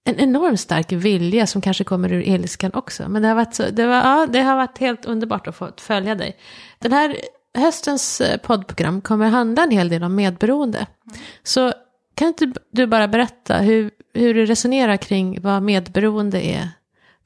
en 0.04 0.20
enormt 0.20 0.60
stark 0.60 0.92
vilja 0.92 1.46
som 1.46 1.60
kanske 1.60 1.84
kommer 1.84 2.12
ur 2.12 2.22
ilskan 2.22 2.70
också. 2.74 3.08
Men 3.08 3.22
det 3.22 3.28
har 3.28 3.34
varit, 3.34 3.54
så, 3.54 3.70
det 3.70 3.86
var, 3.86 3.96
ja, 3.96 4.26
det 4.32 4.40
har 4.40 4.56
varit 4.56 4.78
helt 4.78 5.04
underbart 5.04 5.46
att 5.46 5.56
få 5.56 5.70
följa 5.76 6.14
dig. 6.14 6.36
Den 6.78 6.92
här 6.92 7.16
höstens 7.58 8.20
eh, 8.20 8.36
poddprogram 8.36 9.00
kommer 9.00 9.28
handla 9.28 9.62
en 9.62 9.70
hel 9.70 9.88
del 9.88 10.04
om 10.04 10.14
medberoende. 10.14 10.78
Mm. 10.78 11.18
Så 11.42 11.72
kan 12.14 12.28
inte 12.28 12.52
du 12.70 12.86
bara 12.86 13.08
berätta 13.08 13.58
hur, 13.58 13.90
hur 14.14 14.34
du 14.34 14.46
resonerar 14.46 14.96
kring 14.96 15.40
vad 15.40 15.62
medberoende 15.62 16.46
är 16.46 16.68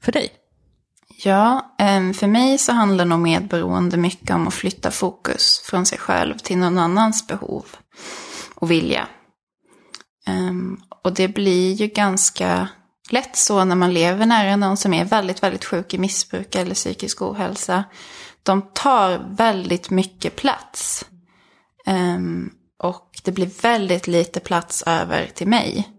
för 0.01 0.11
dig? 0.11 0.29
Ja, 1.23 1.75
ehm, 1.79 2.13
för 2.13 2.27
mig 2.27 2.57
så 2.57 2.71
handlar 2.71 3.05
nog 3.05 3.19
medberoende 3.19 3.97
mycket 3.97 4.35
om 4.35 4.47
att 4.47 4.53
flytta 4.53 4.91
fokus 4.91 5.61
från 5.65 5.85
sig 5.85 5.97
själv 5.97 6.37
till 6.37 6.57
någon 6.57 6.77
annans 6.77 7.27
behov 7.27 7.65
och 8.55 8.71
vilja. 8.71 9.07
Um, 10.27 10.81
och 11.03 11.13
det 11.13 11.27
blir 11.27 11.73
ju 11.73 11.87
ganska 11.87 12.67
lätt 13.09 13.35
så 13.35 13.63
när 13.63 13.75
man 13.75 13.93
lever 13.93 14.25
nära 14.25 14.55
någon 14.55 14.77
som 14.77 14.93
är 14.93 15.05
väldigt, 15.05 15.43
väldigt 15.43 15.65
sjuk 15.65 15.93
i 15.93 15.97
missbruk 15.97 16.55
eller 16.55 16.75
psykisk 16.75 17.21
ohälsa. 17.21 17.83
De 18.43 18.61
tar 18.61 19.35
väldigt 19.37 19.89
mycket 19.89 20.35
plats. 20.35 21.05
Um, 21.85 22.53
och 22.79 23.19
det 23.23 23.31
blir 23.31 23.61
väldigt 23.61 24.07
lite 24.07 24.39
plats 24.39 24.83
över 24.85 25.29
till 25.33 25.47
mig. 25.47 25.89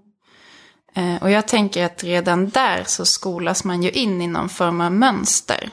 Uh, 0.99 1.23
och 1.23 1.30
jag 1.30 1.49
tänker 1.49 1.85
att 1.85 2.04
redan 2.04 2.49
där 2.49 2.85
så 2.87 3.04
skolas 3.04 3.64
man 3.64 3.82
ju 3.82 3.90
in 3.90 4.23
i 4.23 4.26
någon 4.26 4.49
form 4.49 4.80
av 4.80 4.92
mönster. 4.92 5.70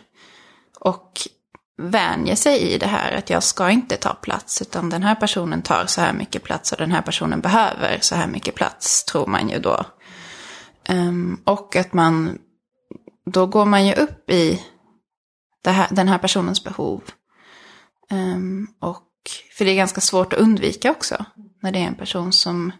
Och 0.79 1.27
vänjer 1.77 2.35
sig 2.35 2.61
i 2.73 2.77
det 2.77 2.87
här 2.87 3.11
att 3.11 3.29
jag 3.29 3.43
ska 3.43 3.69
inte 3.69 3.97
ta 3.97 4.13
plats 4.13 4.61
utan 4.61 4.89
den 4.89 5.03
här 5.03 5.15
personen 5.15 5.61
tar 5.61 5.85
så 5.85 6.01
här 6.01 6.13
mycket 6.13 6.43
plats 6.43 6.71
och 6.71 6.77
den 6.77 6.91
här 6.91 7.01
personen 7.01 7.41
behöver 7.41 7.97
så 8.01 8.15
här 8.15 8.27
mycket 8.27 8.55
plats 8.55 9.05
tror 9.05 9.27
man 9.27 9.49
ju 9.49 9.59
då. 9.59 9.85
Um, 10.89 11.41
och 11.43 11.75
att 11.75 11.93
man, 11.93 12.37
då 13.25 13.45
går 13.45 13.65
man 13.65 13.87
ju 13.87 13.93
upp 13.93 14.29
i 14.29 14.61
här, 15.65 15.87
den 15.91 16.07
här 16.07 16.17
personens 16.17 16.63
behov. 16.63 17.03
Um, 18.11 18.67
och, 18.79 19.07
för 19.57 19.65
det 19.65 19.71
är 19.71 19.75
ganska 19.75 20.01
svårt 20.01 20.33
att 20.33 20.39
undvika 20.39 20.91
också 20.91 21.25
när 21.61 21.71
det 21.71 21.79
är 21.79 21.87
en 21.87 21.95
person 21.95 22.31
som, 22.31 22.71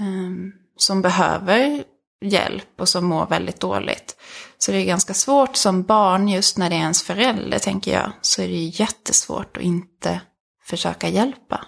um, 0.00 0.52
som 0.76 1.02
behöver 1.02 1.84
hjälp 2.26 2.80
och 2.80 2.88
som 2.88 3.04
mår 3.04 3.26
väldigt 3.26 3.60
dåligt. 3.60 4.16
Så 4.58 4.72
det 4.72 4.78
är 4.78 4.84
ganska 4.84 5.14
svårt 5.14 5.56
som 5.56 5.82
barn, 5.82 6.28
just 6.28 6.58
när 6.58 6.70
det 6.70 6.76
är 6.76 6.80
ens 6.80 7.02
förälder, 7.02 7.58
tänker 7.58 7.92
jag, 7.92 8.12
så 8.20 8.42
är 8.42 8.48
det 8.48 8.54
jättesvårt 8.54 9.56
att 9.56 9.62
inte 9.62 10.20
försöka 10.64 11.08
hjälpa. 11.08 11.64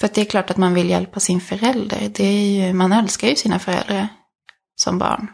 För 0.00 0.10
det 0.14 0.20
är 0.20 0.24
klart 0.24 0.50
att 0.50 0.56
man 0.56 0.74
vill 0.74 0.90
hjälpa 0.90 1.20
sin 1.20 1.40
förälder. 1.40 2.08
Det 2.14 2.24
är 2.24 2.66
ju, 2.66 2.72
man 2.72 2.92
älskar 2.92 3.28
ju 3.28 3.36
sina 3.36 3.58
föräldrar 3.58 4.08
som 4.76 4.98
barn. 4.98 5.28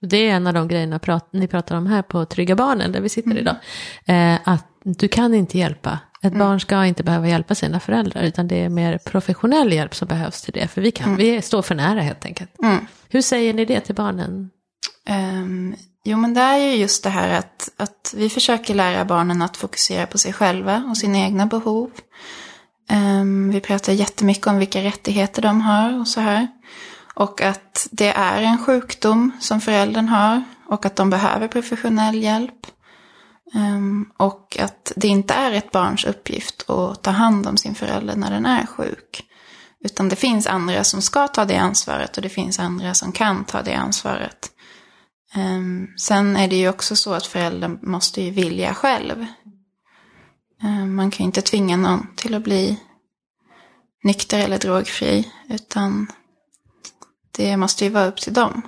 Det 0.00 0.16
är 0.16 0.30
en 0.30 0.46
av 0.46 0.54
de 0.54 0.68
grejerna 0.68 1.00
ni 1.32 1.48
pratar 1.48 1.76
om 1.76 1.86
här 1.86 2.02
på 2.02 2.24
Trygga 2.24 2.56
Barnen, 2.56 2.92
där 2.92 3.00
vi 3.00 3.08
sitter 3.08 3.30
mm. 3.30 3.38
idag. 3.38 3.56
Eh, 4.04 4.38
att 4.44 4.66
du 4.84 5.08
kan 5.08 5.34
inte 5.34 5.58
hjälpa. 5.58 5.98
Ett 6.22 6.34
mm. 6.34 6.38
barn 6.38 6.60
ska 6.60 6.86
inte 6.86 7.02
behöva 7.02 7.28
hjälpa 7.28 7.54
sina 7.54 7.80
föräldrar, 7.80 8.22
utan 8.22 8.48
det 8.48 8.64
är 8.64 8.68
mer 8.68 8.98
professionell 8.98 9.72
hjälp 9.72 9.94
som 9.94 10.08
behövs 10.08 10.42
till 10.42 10.52
det. 10.52 10.68
För 10.68 10.80
vi, 10.80 10.90
kan, 10.90 11.06
mm. 11.06 11.16
vi 11.16 11.42
står 11.42 11.62
för 11.62 11.74
nära 11.74 12.00
helt 12.00 12.24
enkelt. 12.24 12.50
Mm. 12.62 12.86
Hur 13.08 13.22
säger 13.22 13.54
ni 13.54 13.64
det 13.64 13.80
till 13.80 13.94
barnen? 13.94 14.50
Um, 15.10 15.76
jo, 16.04 16.18
men 16.18 16.34
det 16.34 16.40
är 16.40 16.58
ju 16.58 16.76
just 16.76 17.04
det 17.04 17.10
här 17.10 17.38
att, 17.38 17.68
att 17.76 18.14
vi 18.16 18.28
försöker 18.28 18.74
lära 18.74 19.04
barnen 19.04 19.42
att 19.42 19.56
fokusera 19.56 20.06
på 20.06 20.18
sig 20.18 20.32
själva 20.32 20.84
och 20.90 20.96
sina 20.96 21.18
egna 21.18 21.46
behov. 21.46 21.90
Um, 22.90 23.50
vi 23.50 23.60
pratar 23.60 23.92
jättemycket 23.92 24.46
om 24.46 24.58
vilka 24.58 24.82
rättigheter 24.82 25.42
de 25.42 25.60
har 25.60 26.00
och 26.00 26.08
så 26.08 26.20
här. 26.20 26.48
Och 27.14 27.42
att 27.42 27.88
det 27.90 28.08
är 28.08 28.42
en 28.42 28.58
sjukdom 28.58 29.32
som 29.40 29.60
föräldern 29.60 30.08
har 30.08 30.44
och 30.66 30.86
att 30.86 30.96
de 30.96 31.10
behöver 31.10 31.48
professionell 31.48 32.22
hjälp. 32.22 32.66
Um, 33.54 34.12
och 34.16 34.56
att 34.60 34.92
det 34.96 35.08
inte 35.08 35.34
är 35.34 35.52
ett 35.52 35.70
barns 35.70 36.04
uppgift 36.04 36.70
att 36.70 37.02
ta 37.02 37.10
hand 37.10 37.46
om 37.46 37.56
sin 37.56 37.74
förälder 37.74 38.16
när 38.16 38.30
den 38.30 38.46
är 38.46 38.66
sjuk. 38.66 39.24
Utan 39.84 40.08
det 40.08 40.16
finns 40.16 40.46
andra 40.46 40.84
som 40.84 41.02
ska 41.02 41.28
ta 41.28 41.44
det 41.44 41.56
ansvaret 41.56 42.16
och 42.16 42.22
det 42.22 42.28
finns 42.28 42.58
andra 42.58 42.94
som 42.94 43.12
kan 43.12 43.44
ta 43.44 43.62
det 43.62 43.74
ansvaret. 43.74 44.50
Um, 45.36 45.88
sen 45.98 46.36
är 46.36 46.48
det 46.48 46.56
ju 46.56 46.68
också 46.68 46.96
så 46.96 47.12
att 47.12 47.26
föräldern 47.26 47.78
måste 47.82 48.22
ju 48.22 48.30
vilja 48.30 48.74
själv. 48.74 49.26
Um, 50.62 50.94
man 50.94 51.10
kan 51.10 51.24
ju 51.24 51.24
inte 51.24 51.42
tvinga 51.42 51.76
någon 51.76 52.06
till 52.16 52.34
att 52.34 52.44
bli 52.44 52.80
nykter 54.04 54.38
eller 54.38 54.58
drogfri. 54.58 55.32
Utan 55.48 56.12
det 57.36 57.56
måste 57.56 57.84
ju 57.84 57.90
vara 57.90 58.06
upp 58.06 58.20
till 58.20 58.34
dem. 58.34 58.62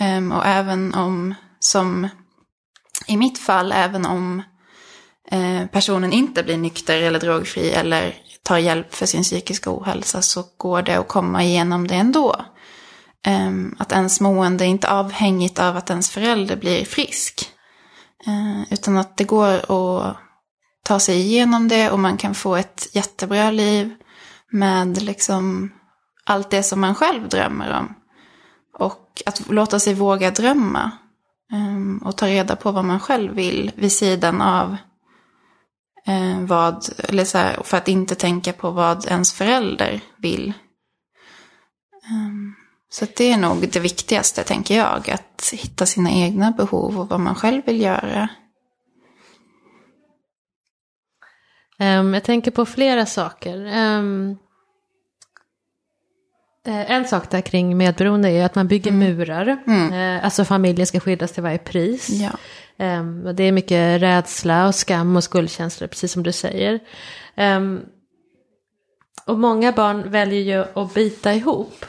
Um, 0.00 0.32
och 0.32 0.46
även 0.46 0.94
om, 0.94 1.34
som 1.58 2.08
i 3.08 3.16
mitt 3.16 3.38
fall, 3.38 3.72
även 3.72 4.06
om 4.06 4.42
eh, 5.30 5.66
personen 5.66 6.12
inte 6.12 6.42
blir 6.42 6.56
nykter 6.56 7.02
eller 7.02 7.20
drogfri 7.20 7.70
eller 7.70 8.14
tar 8.42 8.58
hjälp 8.58 8.94
för 8.94 9.06
sin 9.06 9.22
psykiska 9.22 9.70
ohälsa 9.70 10.22
så 10.22 10.44
går 10.56 10.82
det 10.82 10.98
att 10.98 11.08
komma 11.08 11.44
igenom 11.44 11.86
det 11.86 11.94
ändå. 11.94 12.36
Ehm, 13.24 13.76
att 13.78 13.92
ens 13.92 14.20
mående 14.20 14.64
är 14.64 14.68
inte 14.68 14.90
avhängigt 14.90 15.58
av 15.58 15.76
att 15.76 15.90
ens 15.90 16.10
förälder 16.10 16.56
blir 16.56 16.84
frisk. 16.84 17.50
Eh, 18.26 18.72
utan 18.72 18.98
att 18.98 19.16
det 19.16 19.24
går 19.24 19.72
att 19.72 20.16
ta 20.84 21.00
sig 21.00 21.20
igenom 21.20 21.68
det 21.68 21.90
och 21.90 21.98
man 21.98 22.16
kan 22.16 22.34
få 22.34 22.56
ett 22.56 22.88
jättebra 22.92 23.50
liv 23.50 23.94
med 24.50 25.02
liksom 25.02 25.72
allt 26.24 26.50
det 26.50 26.62
som 26.62 26.80
man 26.80 26.94
själv 26.94 27.28
drömmer 27.28 27.78
om. 27.78 27.94
Och 28.78 29.22
att 29.26 29.48
låta 29.48 29.80
sig 29.80 29.94
våga 29.94 30.30
drömma. 30.30 30.90
Ehm, 31.52 31.98
och 31.98 32.16
ta 32.16 32.26
reda 32.26 32.56
på 32.56 32.72
vad 32.72 32.84
man 32.84 33.00
själv 33.00 33.34
vill 33.34 33.72
vid 33.76 33.92
sidan 33.92 34.40
av 34.40 34.76
eh, 36.06 36.40
vad, 36.40 36.86
eller 36.98 37.24
så 37.24 37.38
här, 37.38 37.62
för 37.62 37.76
att 37.76 37.88
inte 37.88 38.14
tänka 38.14 38.52
på 38.52 38.70
vad 38.70 39.06
ens 39.06 39.32
förälder 39.32 40.00
vill. 40.16 40.52
Ehm, 42.10 42.54
så 42.90 43.06
det 43.16 43.32
är 43.32 43.38
nog 43.38 43.68
det 43.72 43.80
viktigaste, 43.80 44.44
tänker 44.44 44.76
jag. 44.76 45.10
Att 45.10 45.50
hitta 45.52 45.86
sina 45.86 46.10
egna 46.10 46.50
behov 46.50 47.00
och 47.00 47.08
vad 47.08 47.20
man 47.20 47.34
själv 47.34 47.62
vill 47.66 47.80
göra. 47.80 48.28
Ehm, 51.78 52.14
jag 52.14 52.24
tänker 52.24 52.50
på 52.50 52.66
flera 52.66 53.06
saker. 53.06 53.66
Um, 56.68 56.74
en 56.74 57.04
sak 57.04 57.30
där 57.30 57.40
kring 57.40 57.76
medberoende 57.76 58.28
är 58.28 58.44
att 58.44 58.54
man 58.54 58.68
bygger 58.68 58.90
mm. 58.90 59.16
murar. 59.16 59.56
Mm. 59.66 59.92
Uh, 59.92 60.24
alltså 60.24 60.44
familjen 60.44 60.86
ska 60.86 61.00
skyddas 61.00 61.32
till 61.32 61.42
varje 61.42 61.58
pris. 61.58 62.08
Ja. 62.08 62.30
Um, 62.98 63.36
det 63.36 63.42
är 63.42 63.52
mycket 63.52 64.02
rädsla 64.02 64.66
och 64.66 64.74
skam 64.74 65.16
och 65.16 65.24
skuldkänslor, 65.24 65.88
precis 65.88 66.12
som 66.12 66.22
du 66.22 66.32
säger. 66.32 66.80
och 69.24 69.38
många 69.38 69.72
barn 69.72 70.10
väljer 70.10 70.40
ju 70.40 70.82
att 70.82 70.94
bita 70.94 71.34
ihop. 71.34 71.84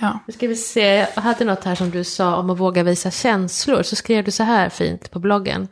Ja. 0.00 0.18
Nu 0.26 0.32
ska 0.32 0.48
vi 0.48 0.56
se, 0.56 1.06
jag 1.14 1.22
hade 1.22 1.44
något 1.44 1.64
här 1.64 1.74
som 1.74 1.90
du 1.90 2.04
sa 2.04 2.36
om 2.36 2.50
att 2.50 2.58
våga 2.58 2.82
visa 2.82 3.10
känslor. 3.10 3.82
Så 3.82 3.96
skrev 3.96 4.24
du 4.24 4.30
så 4.30 4.42
här 4.42 4.68
fint 4.68 5.10
på 5.10 5.18
bloggen. 5.18 5.68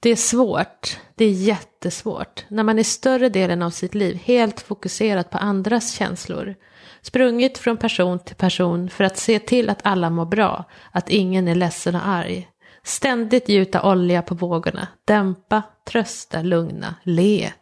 Det 0.00 0.10
är 0.10 0.16
svårt, 0.16 0.98
det 1.14 1.24
är 1.24 1.30
jättesvårt, 1.30 2.44
när 2.48 2.62
man 2.62 2.78
är 2.78 2.82
större 2.82 3.28
delen 3.28 3.62
av 3.62 3.70
sitt 3.70 3.94
liv 3.94 4.20
helt 4.24 4.60
fokuserat 4.60 5.30
på 5.30 5.38
andras 5.38 5.92
känslor. 5.92 6.54
Sprungit 7.02 7.58
från 7.58 7.76
person 7.76 8.18
till 8.18 8.36
person 8.36 8.90
för 8.90 9.04
att 9.04 9.16
se 9.16 9.38
till 9.38 9.70
att 9.70 9.80
alla 9.82 10.10
mår 10.10 10.26
bra, 10.26 10.64
att 10.92 11.10
ingen 11.10 11.48
är 11.48 11.54
ledsen 11.54 11.94
och 11.94 12.08
arg. 12.08 12.48
Ständigt 12.82 13.48
gjuta 13.48 13.82
olja 13.90 14.22
på 14.22 14.34
vågorna, 14.34 14.88
dämpa, 15.04 15.62
trösta, 15.88 16.42
lugna, 16.42 16.94
le. 17.02 17.52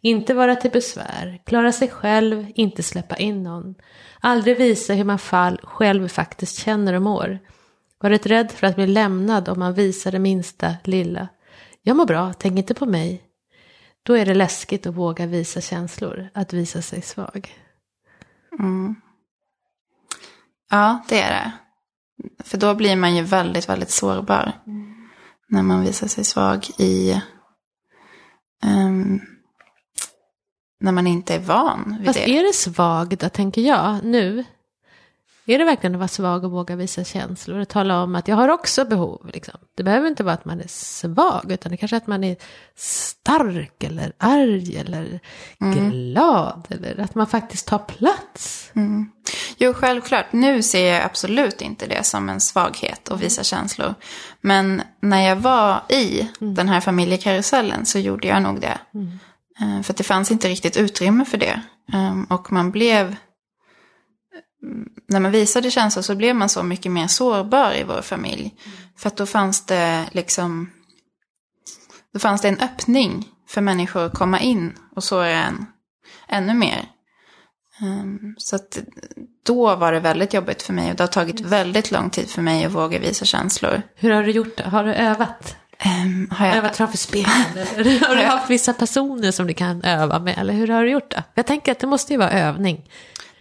Inte 0.00 0.34
vara 0.34 0.56
till 0.56 0.70
besvär, 0.70 1.40
klara 1.46 1.72
sig 1.72 1.88
själv, 1.88 2.46
inte 2.54 2.82
släppa 2.82 3.16
in 3.16 3.42
någon. 3.42 3.74
Aldrig 4.20 4.56
visa 4.56 4.94
hur 4.94 5.04
man 5.04 5.18
fall 5.18 5.60
själv 5.62 6.08
faktiskt 6.08 6.58
känner 6.58 6.92
och 6.94 7.02
mår. 7.02 7.38
Varit 8.00 8.26
rädd 8.26 8.50
för 8.50 8.66
att 8.66 8.76
bli 8.76 8.86
lämnad 8.86 9.48
om 9.48 9.58
man 9.58 9.74
visar 9.74 10.12
det 10.12 10.18
minsta 10.18 10.74
lilla. 10.84 11.28
Jag 11.82 11.96
mår 11.96 12.06
bra, 12.06 12.32
tänk 12.38 12.58
inte 12.58 12.74
på 12.74 12.86
mig. 12.86 13.22
Då 14.02 14.16
är 14.16 14.26
det 14.26 14.34
läskigt 14.34 14.86
att 14.86 14.94
våga 14.94 15.26
visa 15.26 15.60
känslor, 15.60 16.28
att 16.34 16.52
visa 16.52 16.82
sig 16.82 17.02
svag. 17.02 17.61
Mm. 18.58 18.94
Ja, 20.70 21.04
det 21.08 21.20
är 21.20 21.30
det. 21.30 21.52
För 22.44 22.58
då 22.58 22.74
blir 22.74 22.96
man 22.96 23.16
ju 23.16 23.22
väldigt, 23.22 23.68
väldigt 23.68 23.90
sårbar. 23.90 24.52
Mm. 24.66 25.08
När 25.48 25.62
man 25.62 25.80
visar 25.80 26.06
sig 26.06 26.24
svag 26.24 26.66
i 26.78 27.22
um, 28.64 29.20
när 30.80 30.92
man 30.92 31.06
inte 31.06 31.34
är 31.34 31.40
van 31.40 31.96
vid 31.98 32.06
Fast 32.06 32.18
det. 32.18 32.38
är 32.38 32.42
det 32.42 32.52
svag 32.52 33.18
då, 33.18 33.28
tänker 33.28 33.62
jag, 33.62 34.04
nu? 34.04 34.44
Är 35.46 35.58
det 35.58 35.64
verkligen 35.64 35.94
att 35.94 35.98
vara 35.98 36.08
svag 36.08 36.44
och 36.44 36.50
våga 36.50 36.76
visa 36.76 37.04
känslor 37.04 37.58
och 37.58 37.68
tala 37.68 38.02
om 38.02 38.14
att 38.14 38.28
jag 38.28 38.36
har 38.36 38.48
också 38.48 38.84
behov? 38.84 39.30
Liksom? 39.32 39.54
Det 39.76 39.82
behöver 39.82 40.08
inte 40.08 40.24
vara 40.24 40.34
att 40.34 40.44
man 40.44 40.60
är 40.60 40.68
svag, 40.68 41.52
utan 41.52 41.72
det 41.72 41.76
kanske 41.76 41.96
är 41.96 42.00
att 42.00 42.06
man 42.06 42.24
är 42.24 42.36
stark 42.76 43.84
eller 43.84 44.12
arg 44.18 44.76
eller 44.76 45.20
mm. 45.60 45.90
glad. 45.90 46.66
Eller 46.70 47.00
att 47.00 47.14
man 47.14 47.26
faktiskt 47.26 47.66
tar 47.66 47.78
plats. 47.78 48.70
Mm. 48.74 49.10
Jo, 49.56 49.72
självklart. 49.72 50.26
Nu 50.32 50.62
ser 50.62 50.92
jag 50.92 51.02
absolut 51.02 51.62
inte 51.62 51.86
det 51.86 52.04
som 52.04 52.28
en 52.28 52.40
svaghet 52.40 53.08
att 53.08 53.20
visa 53.20 53.42
känslor. 53.42 53.94
Men 54.40 54.82
när 55.00 55.28
jag 55.28 55.36
var 55.36 55.82
i 55.88 56.28
mm. 56.40 56.54
den 56.54 56.68
här 56.68 56.80
familjekarusellen 56.80 57.86
så 57.86 57.98
gjorde 57.98 58.28
jag 58.28 58.42
nog 58.42 58.60
det. 58.60 58.78
Mm. 58.94 59.18
Eh, 59.60 59.82
för 59.82 59.92
att 59.92 59.96
det 59.96 60.04
fanns 60.04 60.30
inte 60.30 60.48
riktigt 60.48 60.76
utrymme 60.76 61.24
för 61.24 61.38
det. 61.38 61.62
Ehm, 61.92 62.24
och 62.24 62.52
man 62.52 62.70
blev, 62.70 63.16
när 65.08 65.20
man 65.20 65.32
visade 65.32 65.70
känslor 65.70 66.02
så 66.02 66.14
blev 66.14 66.36
man 66.36 66.48
så 66.48 66.62
mycket 66.62 66.92
mer 66.92 67.06
sårbar 67.06 67.74
i 67.74 67.84
vår 67.84 68.02
familj. 68.02 68.54
För 68.96 69.08
att 69.08 69.16
då 69.16 69.26
fanns 69.26 69.66
det 69.66 70.04
liksom, 70.12 70.70
då 72.12 72.18
fanns 72.18 72.40
det 72.40 72.48
en 72.48 72.60
öppning 72.60 73.28
för 73.48 73.60
människor 73.60 74.04
att 74.04 74.14
komma 74.14 74.40
in 74.40 74.72
och 74.96 75.04
såra 75.04 75.28
en 75.28 75.66
ännu 76.28 76.54
mer. 76.54 76.88
Ehm, 77.80 78.34
så 78.38 78.56
att 78.56 78.78
då 79.46 79.76
var 79.76 79.92
det 79.92 80.00
väldigt 80.00 80.34
jobbigt 80.34 80.62
för 80.62 80.72
mig 80.72 80.90
och 80.90 80.96
det 80.96 81.02
har 81.02 81.08
tagit 81.08 81.40
väldigt 81.40 81.90
lång 81.90 82.10
tid 82.10 82.30
för 82.30 82.42
mig 82.42 82.64
att 82.64 82.72
våga 82.72 82.98
visa 82.98 83.24
känslor. 83.24 83.82
Hur 83.94 84.10
har 84.10 84.22
du 84.22 84.30
gjort 84.30 84.56
det? 84.56 84.64
Har 84.64 84.84
du 84.84 84.94
övat? 84.94 85.56
Um, 85.84 86.30
har 86.30 86.46
jag 86.46 86.56
övat 86.56 86.76
framför 86.76 86.98
spegeln? 86.98 87.44
Eller 87.76 88.08
har 88.08 88.16
du 88.16 88.22
haft 88.22 88.50
vissa 88.50 88.72
personer 88.72 89.30
som 89.30 89.46
du 89.46 89.54
kan 89.54 89.82
öva 89.82 90.18
med? 90.18 90.38
Eller 90.38 90.54
hur 90.54 90.68
har 90.68 90.82
du 90.82 90.90
gjort 90.90 91.10
det? 91.10 91.24
Jag 91.34 91.46
tänker 91.46 91.72
att 91.72 91.78
det 91.78 91.86
måste 91.86 92.12
ju 92.12 92.18
vara 92.18 92.30
övning. 92.30 92.90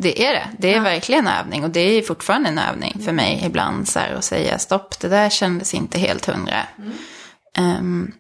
Det 0.02 0.26
är 0.26 0.34
det. 0.34 0.48
Det 0.58 0.74
är 0.74 0.76
ja. 0.76 0.82
verkligen 0.82 1.28
övning. 1.28 1.64
Och 1.64 1.70
det 1.70 1.80
är 1.80 2.02
fortfarande 2.02 2.50
en 2.50 2.58
övning 2.58 3.02
för 3.06 3.12
mig 3.12 3.44
ibland. 3.46 3.88
Så 3.88 4.00
här, 4.00 4.14
att 4.14 4.24
säga 4.24 4.60
stopp, 4.60 5.00
det 5.00 5.08
där 5.08 5.30
kändes 5.30 5.74
inte 5.74 6.00
helt 6.00 6.26
hundra. 6.26 6.64
Mm. 6.78 7.78
Um, 7.80 8.12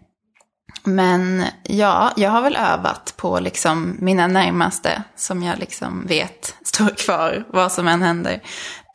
men 0.83 1.43
ja, 1.63 2.11
jag 2.15 2.29
har 2.29 2.41
väl 2.41 2.55
övat 2.55 3.13
på 3.17 3.39
liksom 3.39 3.97
mina 3.99 4.27
närmaste 4.27 5.03
som 5.15 5.43
jag 5.43 5.59
liksom 5.59 6.05
vet 6.07 6.55
står 6.63 6.89
kvar 6.89 7.43
vad 7.49 7.71
som 7.71 7.87
än 7.87 8.01
händer. 8.01 8.41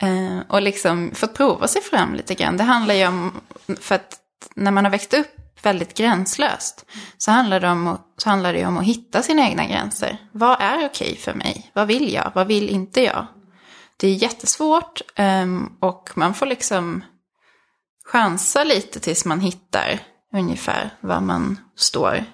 Uh, 0.02 0.40
och 0.48 0.62
liksom 0.62 1.10
fått 1.14 1.34
prova 1.34 1.68
sig 1.68 1.82
fram 1.82 2.14
lite 2.14 2.34
grann. 2.34 2.56
Det 2.56 2.64
handlar 2.64 2.94
ju 2.94 3.06
om, 3.06 3.40
för 3.80 3.94
att 3.94 4.18
när 4.54 4.70
man 4.70 4.84
har 4.84 4.92
växt 4.92 5.14
upp 5.14 5.45
väldigt 5.66 5.94
gränslöst 5.94 6.86
så 7.18 7.30
handlar 7.30 7.60
det 7.60 7.68
om, 7.68 7.98
så 8.16 8.30
handlar 8.30 8.52
det 8.52 8.66
om 8.66 8.78
att 8.78 8.84
hitta 8.84 9.22
sina 9.22 9.48
egna 9.48 9.66
gränser. 9.66 10.18
Vad 10.32 10.60
är 10.60 10.86
okej 10.86 11.16
för 11.16 11.34
mig? 11.34 11.70
Vad 11.72 11.86
vill 11.86 12.12
jag? 12.12 12.32
Vad 12.34 12.46
vill 12.46 12.68
inte 12.68 13.00
jag? 13.00 13.26
Det 13.96 14.08
är 14.08 14.14
jättesvårt 14.14 15.00
ehm, 15.14 15.72
och 15.80 16.10
man 16.14 16.34
får 16.34 16.46
liksom 16.46 17.04
chansa 18.04 18.64
lite 18.64 19.00
tills 19.00 19.24
man 19.24 19.40
hittar 19.40 20.00
ungefär 20.32 20.90
var 21.00 21.20
man 21.20 21.58
står. 21.76 22.24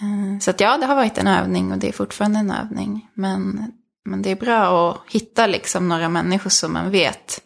Ehm, 0.00 0.40
så 0.40 0.50
att 0.50 0.60
ja, 0.60 0.76
det 0.76 0.86
har 0.86 0.96
varit 0.96 1.18
en 1.18 1.26
övning 1.26 1.72
och 1.72 1.78
det 1.78 1.88
är 1.88 1.92
fortfarande 1.92 2.38
en 2.38 2.50
övning. 2.50 3.08
Men, 3.14 3.72
men 4.04 4.22
det 4.22 4.30
är 4.30 4.36
bra 4.36 4.90
att 4.90 5.12
hitta 5.12 5.46
liksom 5.46 5.88
några 5.88 6.08
människor 6.08 6.50
som 6.50 6.72
man 6.72 6.90
vet 6.90 7.40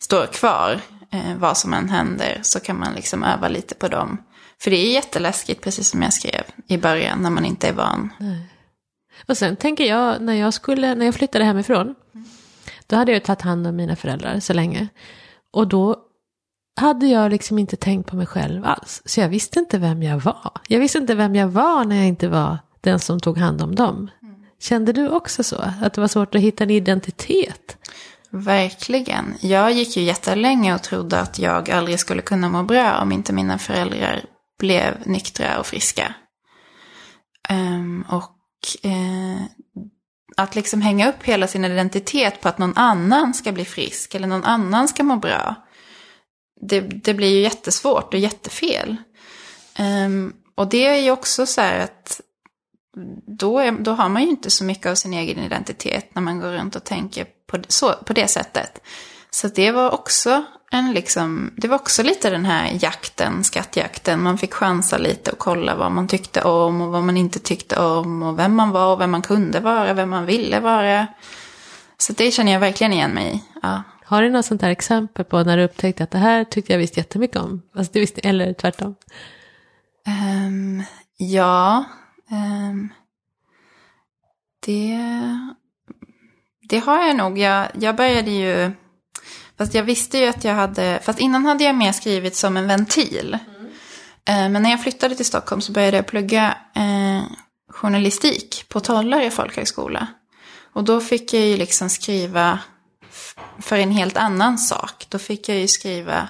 står 0.00 0.26
kvar 0.26 0.80
eh, 1.14 1.36
vad 1.36 1.56
som 1.56 1.74
än 1.74 1.88
händer 1.88 2.38
så 2.42 2.60
kan 2.60 2.78
man 2.78 2.94
liksom 2.94 3.24
öva 3.24 3.48
lite 3.48 3.74
på 3.74 3.88
dem. 3.88 4.18
För 4.62 4.70
det 4.70 4.76
är 4.76 4.92
jätteläskigt, 4.92 5.62
precis 5.62 5.88
som 5.88 6.02
jag 6.02 6.12
skrev 6.12 6.42
i 6.68 6.78
början, 6.78 7.22
när 7.22 7.30
man 7.30 7.44
inte 7.44 7.68
är 7.68 7.72
van. 7.72 8.12
Nej. 8.18 8.50
Och 9.28 9.36
sen 9.36 9.56
tänker 9.56 9.84
jag, 9.84 10.22
när 10.22 10.34
jag, 10.34 10.54
skulle, 10.54 10.94
när 10.94 11.06
jag 11.06 11.14
flyttade 11.14 11.44
hemifrån, 11.44 11.94
då 12.86 12.96
hade 12.96 13.12
jag 13.12 13.24
tagit 13.24 13.42
hand 13.42 13.66
om 13.66 13.76
mina 13.76 13.96
föräldrar 13.96 14.40
så 14.40 14.52
länge. 14.52 14.88
Och 15.52 15.68
då 15.68 15.96
hade 16.80 17.06
jag 17.06 17.30
liksom 17.30 17.58
inte 17.58 17.76
tänkt 17.76 18.10
på 18.10 18.16
mig 18.16 18.26
själv 18.26 18.64
alls. 18.64 19.02
Så 19.04 19.20
jag 19.20 19.28
visste 19.28 19.58
inte 19.58 19.78
vem 19.78 20.02
jag 20.02 20.18
var. 20.18 20.50
Jag 20.68 20.80
visste 20.80 20.98
inte 20.98 21.14
vem 21.14 21.34
jag 21.34 21.48
var 21.48 21.84
när 21.84 21.96
jag 21.96 22.06
inte 22.06 22.28
var 22.28 22.58
den 22.80 23.00
som 23.00 23.20
tog 23.20 23.38
hand 23.38 23.62
om 23.62 23.74
dem. 23.74 24.10
Kände 24.60 24.92
du 24.92 25.08
också 25.08 25.42
så? 25.42 25.64
Att 25.82 25.94
det 25.94 26.00
var 26.00 26.08
svårt 26.08 26.34
att 26.34 26.40
hitta 26.40 26.64
en 26.64 26.70
identitet? 26.70 27.76
Verkligen. 28.36 29.34
Jag 29.40 29.72
gick 29.72 29.96
ju 29.96 30.02
jättelänge 30.02 30.74
och 30.74 30.82
trodde 30.82 31.20
att 31.20 31.38
jag 31.38 31.70
aldrig 31.70 31.98
skulle 32.00 32.22
kunna 32.22 32.48
må 32.48 32.62
bra 32.62 32.98
om 32.98 33.12
inte 33.12 33.32
mina 33.32 33.58
föräldrar 33.58 34.24
blev 34.58 34.94
nyktra 35.06 35.58
och 35.58 35.66
friska. 35.66 36.14
Um, 37.50 38.04
och 38.08 38.36
uh, 38.84 39.42
att 40.36 40.54
liksom 40.54 40.82
hänga 40.82 41.08
upp 41.08 41.22
hela 41.22 41.46
sin 41.46 41.64
identitet 41.64 42.40
på 42.40 42.48
att 42.48 42.58
någon 42.58 42.76
annan 42.76 43.34
ska 43.34 43.52
bli 43.52 43.64
frisk 43.64 44.14
eller 44.14 44.28
någon 44.28 44.44
annan 44.44 44.88
ska 44.88 45.02
må 45.02 45.16
bra. 45.16 45.54
Det, 46.60 46.80
det 46.80 47.14
blir 47.14 47.28
ju 47.28 47.40
jättesvårt 47.40 48.14
och 48.14 48.20
jättefel. 48.20 48.96
Um, 49.78 50.32
och 50.54 50.68
det 50.68 50.86
är 50.86 51.02
ju 51.02 51.10
också 51.10 51.46
så 51.46 51.60
här 51.60 51.78
att 51.78 52.20
då, 53.26 53.58
är, 53.58 53.72
då 53.72 53.92
har 53.92 54.08
man 54.08 54.22
ju 54.22 54.28
inte 54.28 54.50
så 54.50 54.64
mycket 54.64 54.86
av 54.86 54.94
sin 54.94 55.14
egen 55.14 55.38
identitet 55.38 56.14
när 56.14 56.22
man 56.22 56.40
går 56.40 56.52
runt 56.52 56.76
och 56.76 56.84
tänker 56.84 57.26
på, 57.46 57.58
så, 57.68 57.92
på 57.92 58.12
det 58.12 58.28
sättet. 58.28 58.80
Så 59.30 59.48
det 59.48 59.72
var 59.72 59.90
också 59.90 60.44
en 60.70 60.92
liksom, 60.92 61.50
det 61.56 61.68
var 61.68 61.76
också 61.76 62.02
lite 62.02 62.30
den 62.30 62.44
här 62.44 62.78
jakten, 62.80 63.44
skattjakten. 63.44 64.22
Man 64.22 64.38
fick 64.38 64.54
chansa 64.54 64.98
lite 64.98 65.30
och 65.30 65.38
kolla 65.38 65.74
vad 65.74 65.92
man 65.92 66.08
tyckte 66.08 66.42
om 66.42 66.80
och 66.80 66.92
vad 66.92 67.02
man 67.02 67.16
inte 67.16 67.38
tyckte 67.38 67.76
om. 67.80 68.22
Och 68.22 68.38
vem 68.38 68.54
man 68.54 68.70
var 68.70 68.92
och 68.92 69.00
vem 69.00 69.10
man 69.10 69.22
kunde 69.22 69.60
vara, 69.60 69.94
vem 69.94 70.10
man 70.10 70.26
ville 70.26 70.60
vara. 70.60 71.06
Så 71.98 72.12
det 72.12 72.30
känner 72.30 72.52
jag 72.52 72.60
verkligen 72.60 72.92
igen 72.92 73.10
mig 73.10 73.34
i. 73.34 73.42
Ja. 73.62 73.82
Har 74.04 74.22
du 74.22 74.30
något 74.30 74.46
sånt 74.46 74.62
här 74.62 74.70
exempel 74.70 75.24
på 75.24 75.42
när 75.42 75.56
du 75.56 75.64
upptäckte 75.64 76.04
att 76.04 76.10
det 76.10 76.18
här 76.18 76.44
tyckte 76.44 76.72
jag 76.72 76.78
visst 76.78 76.96
jättemycket 76.96 77.36
om? 77.36 77.62
Alltså, 77.76 77.92
du 77.92 78.00
visste, 78.00 78.20
eller 78.20 78.52
tvärtom? 78.52 78.94
Um, 80.06 80.82
ja. 81.16 81.84
Um, 82.34 82.92
det, 84.66 84.98
det 86.68 86.78
har 86.78 87.06
jag 87.06 87.16
nog. 87.16 87.38
Jag, 87.38 87.68
jag 87.74 87.96
började 87.96 88.30
ju 88.30 88.72
Fast 89.58 89.74
jag 89.74 89.82
visste 89.82 90.18
ju 90.18 90.26
att 90.26 90.44
jag 90.44 90.54
hade, 90.54 91.00
fast 91.02 91.20
innan 91.20 91.46
hade 91.46 91.64
jag 91.64 91.74
mer 91.74 91.92
skrivit 91.92 92.36
som 92.36 92.56
en 92.56 92.66
ventil. 92.66 93.38
Mm. 94.26 94.52
Men 94.52 94.62
när 94.62 94.70
jag 94.70 94.82
flyttade 94.82 95.14
till 95.14 95.24
Stockholm 95.24 95.60
så 95.60 95.72
började 95.72 95.96
jag 95.96 96.06
plugga 96.06 96.56
eh, 96.74 97.22
journalistik 97.70 98.64
på 98.68 98.80
Tollare 98.80 99.30
folkhögskola. 99.30 100.06
Och 100.72 100.84
då 100.84 101.00
fick 101.00 101.34
jag 101.34 101.42
ju 101.42 101.56
liksom 101.56 101.90
skriva 101.90 102.58
för 103.58 103.78
en 103.78 103.90
helt 103.90 104.16
annan 104.16 104.58
sak. 104.58 105.06
Då 105.08 105.18
fick 105.18 105.48
jag 105.48 105.58
ju 105.58 105.68
skriva 105.68 106.28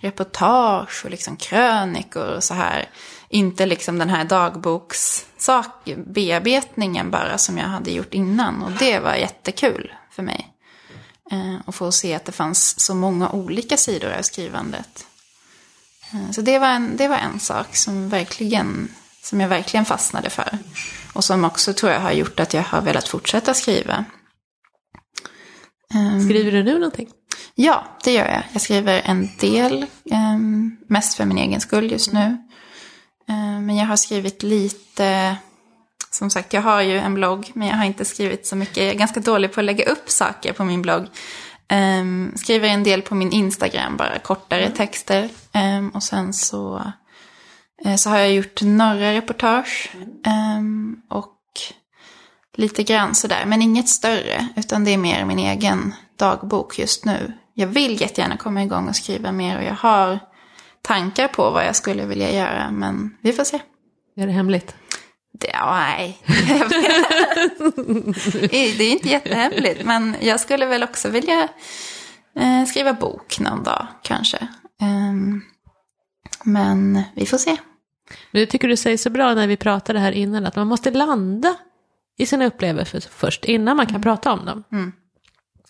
reportage 0.00 1.04
och 1.04 1.10
liksom 1.10 1.36
krönikor 1.36 2.36
och 2.36 2.44
så 2.44 2.54
här. 2.54 2.88
Inte 3.36 3.66
liksom 3.66 3.98
den 3.98 4.10
här 4.10 4.24
dagbokssak, 4.24 5.88
bearbetningen 6.06 7.10
bara 7.10 7.38
som 7.38 7.58
jag 7.58 7.66
hade 7.66 7.90
gjort 7.90 8.14
innan. 8.14 8.62
Och 8.62 8.70
det 8.70 8.98
var 8.98 9.14
jättekul 9.14 9.92
för 10.10 10.22
mig. 10.22 10.48
Eh, 11.30 11.54
och 11.66 11.74
få 11.74 11.92
se 11.92 12.14
att 12.14 12.24
det 12.24 12.32
fanns 12.32 12.80
så 12.80 12.94
många 12.94 13.30
olika 13.30 13.76
sidor 13.76 14.12
av 14.12 14.22
skrivandet. 14.22 15.06
Eh, 16.12 16.30
så 16.30 16.40
det 16.40 16.58
var, 16.58 16.68
en, 16.68 16.96
det 16.96 17.08
var 17.08 17.16
en 17.16 17.40
sak 17.40 17.76
som, 17.76 18.08
verkligen, 18.08 18.88
som 19.22 19.40
jag 19.40 19.48
verkligen 19.48 19.84
fastnade 19.84 20.30
för. 20.30 20.58
Och 21.12 21.24
som 21.24 21.44
också 21.44 21.72
tror 21.72 21.92
jag 21.92 22.00
har 22.00 22.12
gjort 22.12 22.40
att 22.40 22.54
jag 22.54 22.62
har 22.62 22.82
velat 22.82 23.08
fortsätta 23.08 23.54
skriva. 23.54 24.04
Ehm, 25.94 26.24
skriver 26.24 26.52
du 26.52 26.62
nu 26.62 26.74
någonting? 26.74 27.08
Ja, 27.54 27.84
det 28.04 28.12
gör 28.12 28.28
jag. 28.28 28.42
Jag 28.52 28.62
skriver 28.62 29.02
en 29.04 29.28
del, 29.40 29.86
ehm, 30.10 30.76
mest 30.88 31.14
för 31.14 31.24
min 31.24 31.38
egen 31.38 31.60
skull 31.60 31.92
just 31.92 32.12
nu. 32.12 32.45
Ehm, 33.28 33.66
men 33.66 33.76
jag 33.76 33.86
har 33.86 33.96
skrivit 33.96 34.42
lite 34.42 35.36
som 36.16 36.30
sagt, 36.30 36.52
jag 36.52 36.62
har 36.62 36.82
ju 36.82 36.98
en 36.98 37.14
blogg, 37.14 37.50
men 37.54 37.68
jag 37.68 37.76
har 37.76 37.84
inte 37.84 38.04
skrivit 38.04 38.46
så 38.46 38.56
mycket. 38.56 38.76
Jag 38.76 38.86
är 38.86 38.94
ganska 38.94 39.20
dålig 39.20 39.52
på 39.52 39.60
att 39.60 39.64
lägga 39.64 39.84
upp 39.84 40.10
saker 40.10 40.52
på 40.52 40.64
min 40.64 40.82
blogg. 40.82 41.06
Um, 41.72 42.32
skriver 42.36 42.68
en 42.68 42.82
del 42.82 43.02
på 43.02 43.14
min 43.14 43.32
Instagram, 43.32 43.96
bara 43.96 44.18
kortare 44.18 44.64
mm. 44.64 44.76
texter. 44.76 45.28
Um, 45.54 45.88
och 45.88 46.02
sen 46.02 46.32
så, 46.32 46.82
uh, 47.86 47.96
så 47.96 48.10
har 48.10 48.18
jag 48.18 48.32
gjort 48.32 48.62
några 48.62 49.12
reportage. 49.12 49.90
Um, 50.58 51.02
och 51.10 51.36
lite 52.56 52.82
grann 52.82 53.14
sådär, 53.14 53.44
men 53.46 53.62
inget 53.62 53.88
större. 53.88 54.48
Utan 54.56 54.84
det 54.84 54.90
är 54.90 54.98
mer 54.98 55.24
min 55.24 55.38
egen 55.38 55.94
dagbok 56.16 56.78
just 56.78 57.04
nu. 57.04 57.32
Jag 57.54 57.66
vill 57.66 58.00
jättegärna 58.00 58.36
komma 58.36 58.62
igång 58.62 58.88
och 58.88 58.96
skriva 58.96 59.32
mer 59.32 59.58
och 59.58 59.64
jag 59.64 59.74
har 59.74 60.18
tankar 60.86 61.28
på 61.28 61.50
vad 61.50 61.66
jag 61.66 61.76
skulle 61.76 62.06
vilja 62.06 62.32
göra, 62.32 62.70
men 62.70 63.16
vi 63.20 63.32
får 63.32 63.44
se. 63.44 63.60
Är 64.16 64.26
det 64.26 64.32
hemligt? 64.32 64.74
Det, 65.32 65.50
nej. 65.64 66.18
det 68.50 68.84
är 68.84 68.92
inte 68.92 69.08
jättehemligt. 69.08 69.84
Men 69.84 70.16
jag 70.20 70.40
skulle 70.40 70.66
väl 70.66 70.82
också 70.82 71.08
vilja 71.08 71.48
eh, 72.36 72.64
skriva 72.66 72.92
bok 72.92 73.40
någon 73.40 73.62
dag 73.62 73.86
kanske. 74.02 74.48
Um, 74.82 75.44
men 76.44 77.02
vi 77.14 77.26
får 77.26 77.38
se. 77.38 77.56
Men 78.30 78.40
jag 78.40 78.50
tycker 78.50 78.68
du 78.68 78.76
säger 78.76 78.96
så 78.96 79.10
bra 79.10 79.34
när 79.34 79.46
vi 79.46 79.56
pratade 79.56 79.98
här 79.98 80.12
innan 80.12 80.46
att 80.46 80.56
man 80.56 80.66
måste 80.66 80.90
landa 80.90 81.56
i 82.18 82.26
sina 82.26 82.46
upplevelser 82.46 83.00
först 83.10 83.44
innan 83.44 83.76
man 83.76 83.86
kan 83.86 83.94
mm. 83.94 84.02
prata 84.02 84.32
om 84.32 84.44
dem. 84.44 84.64
Mm. 84.72 84.92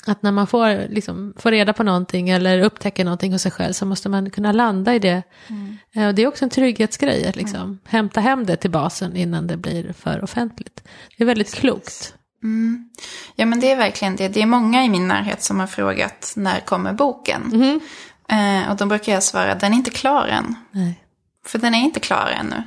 Att 0.07 0.23
när 0.23 0.33
man 0.33 0.47
får, 0.47 0.89
liksom, 0.89 1.35
får 1.37 1.51
reda 1.51 1.73
på 1.73 1.83
någonting 1.83 2.31
eller 2.31 2.61
upptäcker 2.61 3.05
någonting 3.05 3.33
hos 3.33 3.43
sig 3.43 3.53
själv 3.53 3.73
så 3.73 3.87
måste 3.87 4.09
man 4.09 4.31
kunna 4.31 4.53
landa 4.53 4.95
i 4.95 4.99
det. 4.99 5.23
Mm. 5.47 5.77
Eh, 5.95 6.07
och 6.07 6.15
det 6.15 6.23
är 6.23 6.27
också 6.27 6.45
en 6.45 6.51
trygghetsgrej 6.51 7.29
att 7.29 7.37
liksom 7.37 7.61
mm. 7.61 7.79
hämta 7.85 8.21
hem 8.21 8.47
det 8.47 8.57
till 8.57 8.71
basen 8.71 9.17
innan 9.17 9.47
det 9.47 9.57
blir 9.57 9.93
för 9.93 10.25
offentligt. 10.25 10.89
Det 11.17 11.25
är 11.25 11.27
väldigt 11.27 11.55
klokt. 11.55 12.15
Mm. 12.43 12.91
Ja 13.35 13.47
men 13.47 13.61
det 13.61 13.71
är 13.71 13.77
verkligen 13.77 14.17
det. 14.17 14.29
Det 14.29 14.43
är 14.43 14.47
många 14.47 14.85
i 14.85 14.89
min 14.89 15.09
närhet 15.09 15.43
som 15.43 15.61
har 15.61 15.67
frågat 15.67 16.33
när 16.37 16.61
kommer 16.61 16.93
boken? 16.93 17.53
Mm. 17.53 17.81
Eh, 18.29 18.71
och 18.71 18.77
då 18.77 18.87
brukar 18.87 19.13
jag 19.13 19.23
svara, 19.23 19.55
den 19.55 19.73
är 19.73 19.77
inte 19.77 19.91
klar 19.91 20.27
än. 20.27 20.55
Nej. 20.71 21.03
För 21.47 21.59
den 21.59 21.75
är 21.75 21.79
inte 21.79 22.01
klar 22.01 22.35
ännu. 22.41 22.63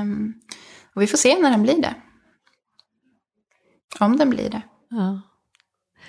Um, 0.00 0.34
och 0.94 1.02
vi 1.02 1.06
får 1.06 1.18
se 1.18 1.38
när 1.38 1.50
den 1.50 1.62
blir 1.62 1.82
det. 1.82 1.94
Om 4.00 4.16
den 4.16 4.30
blir 4.30 4.50
det. 4.50 4.62
Ja. 4.90 5.20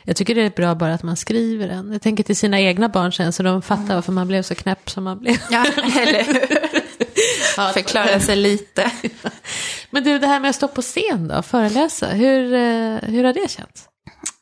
Jag 0.09 0.15
tycker 0.15 0.35
det 0.35 0.41
är 0.41 0.49
bra 0.49 0.75
bara 0.75 0.93
att 0.93 1.03
man 1.03 1.17
skriver 1.17 1.67
den. 1.67 1.91
Jag 1.91 2.01
tänker 2.01 2.23
till 2.23 2.35
sina 2.35 2.59
egna 2.59 2.89
barn 2.89 3.13
sen 3.13 3.33
så 3.33 3.43
de 3.43 3.61
fattar 3.61 3.83
mm. 3.83 3.95
varför 3.95 4.11
man 4.11 4.27
blev 4.27 4.41
så 4.41 4.55
knäpp 4.55 4.89
som 4.89 5.03
man 5.03 5.19
blev. 5.19 5.37
Ja, 5.49 5.65
eller 6.01 6.23
hur? 6.23 7.73
Förklara 7.73 8.19
sig 8.19 8.35
lite. 8.35 8.91
Men 9.89 10.03
du, 10.03 10.19
det 10.19 10.27
här 10.27 10.39
med 10.39 10.49
att 10.49 10.55
stå 10.55 10.67
på 10.67 10.81
scen 10.81 11.27
då, 11.27 11.41
föreläsa, 11.41 12.07
hur, 12.07 12.53
eh, 12.53 13.09
hur 13.09 13.23
har 13.23 13.33
det 13.33 13.51
känts? 13.51 13.89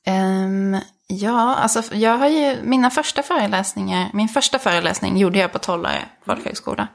Um, 0.07 0.79
ja, 1.07 1.55
alltså 1.55 1.95
jag 1.95 2.17
har 2.17 2.27
ju, 2.27 2.57
mina 2.63 2.89
första 2.89 3.23
föreläsningar, 3.23 4.09
min 4.13 4.29
första 4.29 4.59
föreläsning 4.59 5.17
gjorde 5.17 5.39
jag 5.39 5.51
på 5.51 5.59
Tollare 5.59 6.05
folkhögskola. 6.25 6.87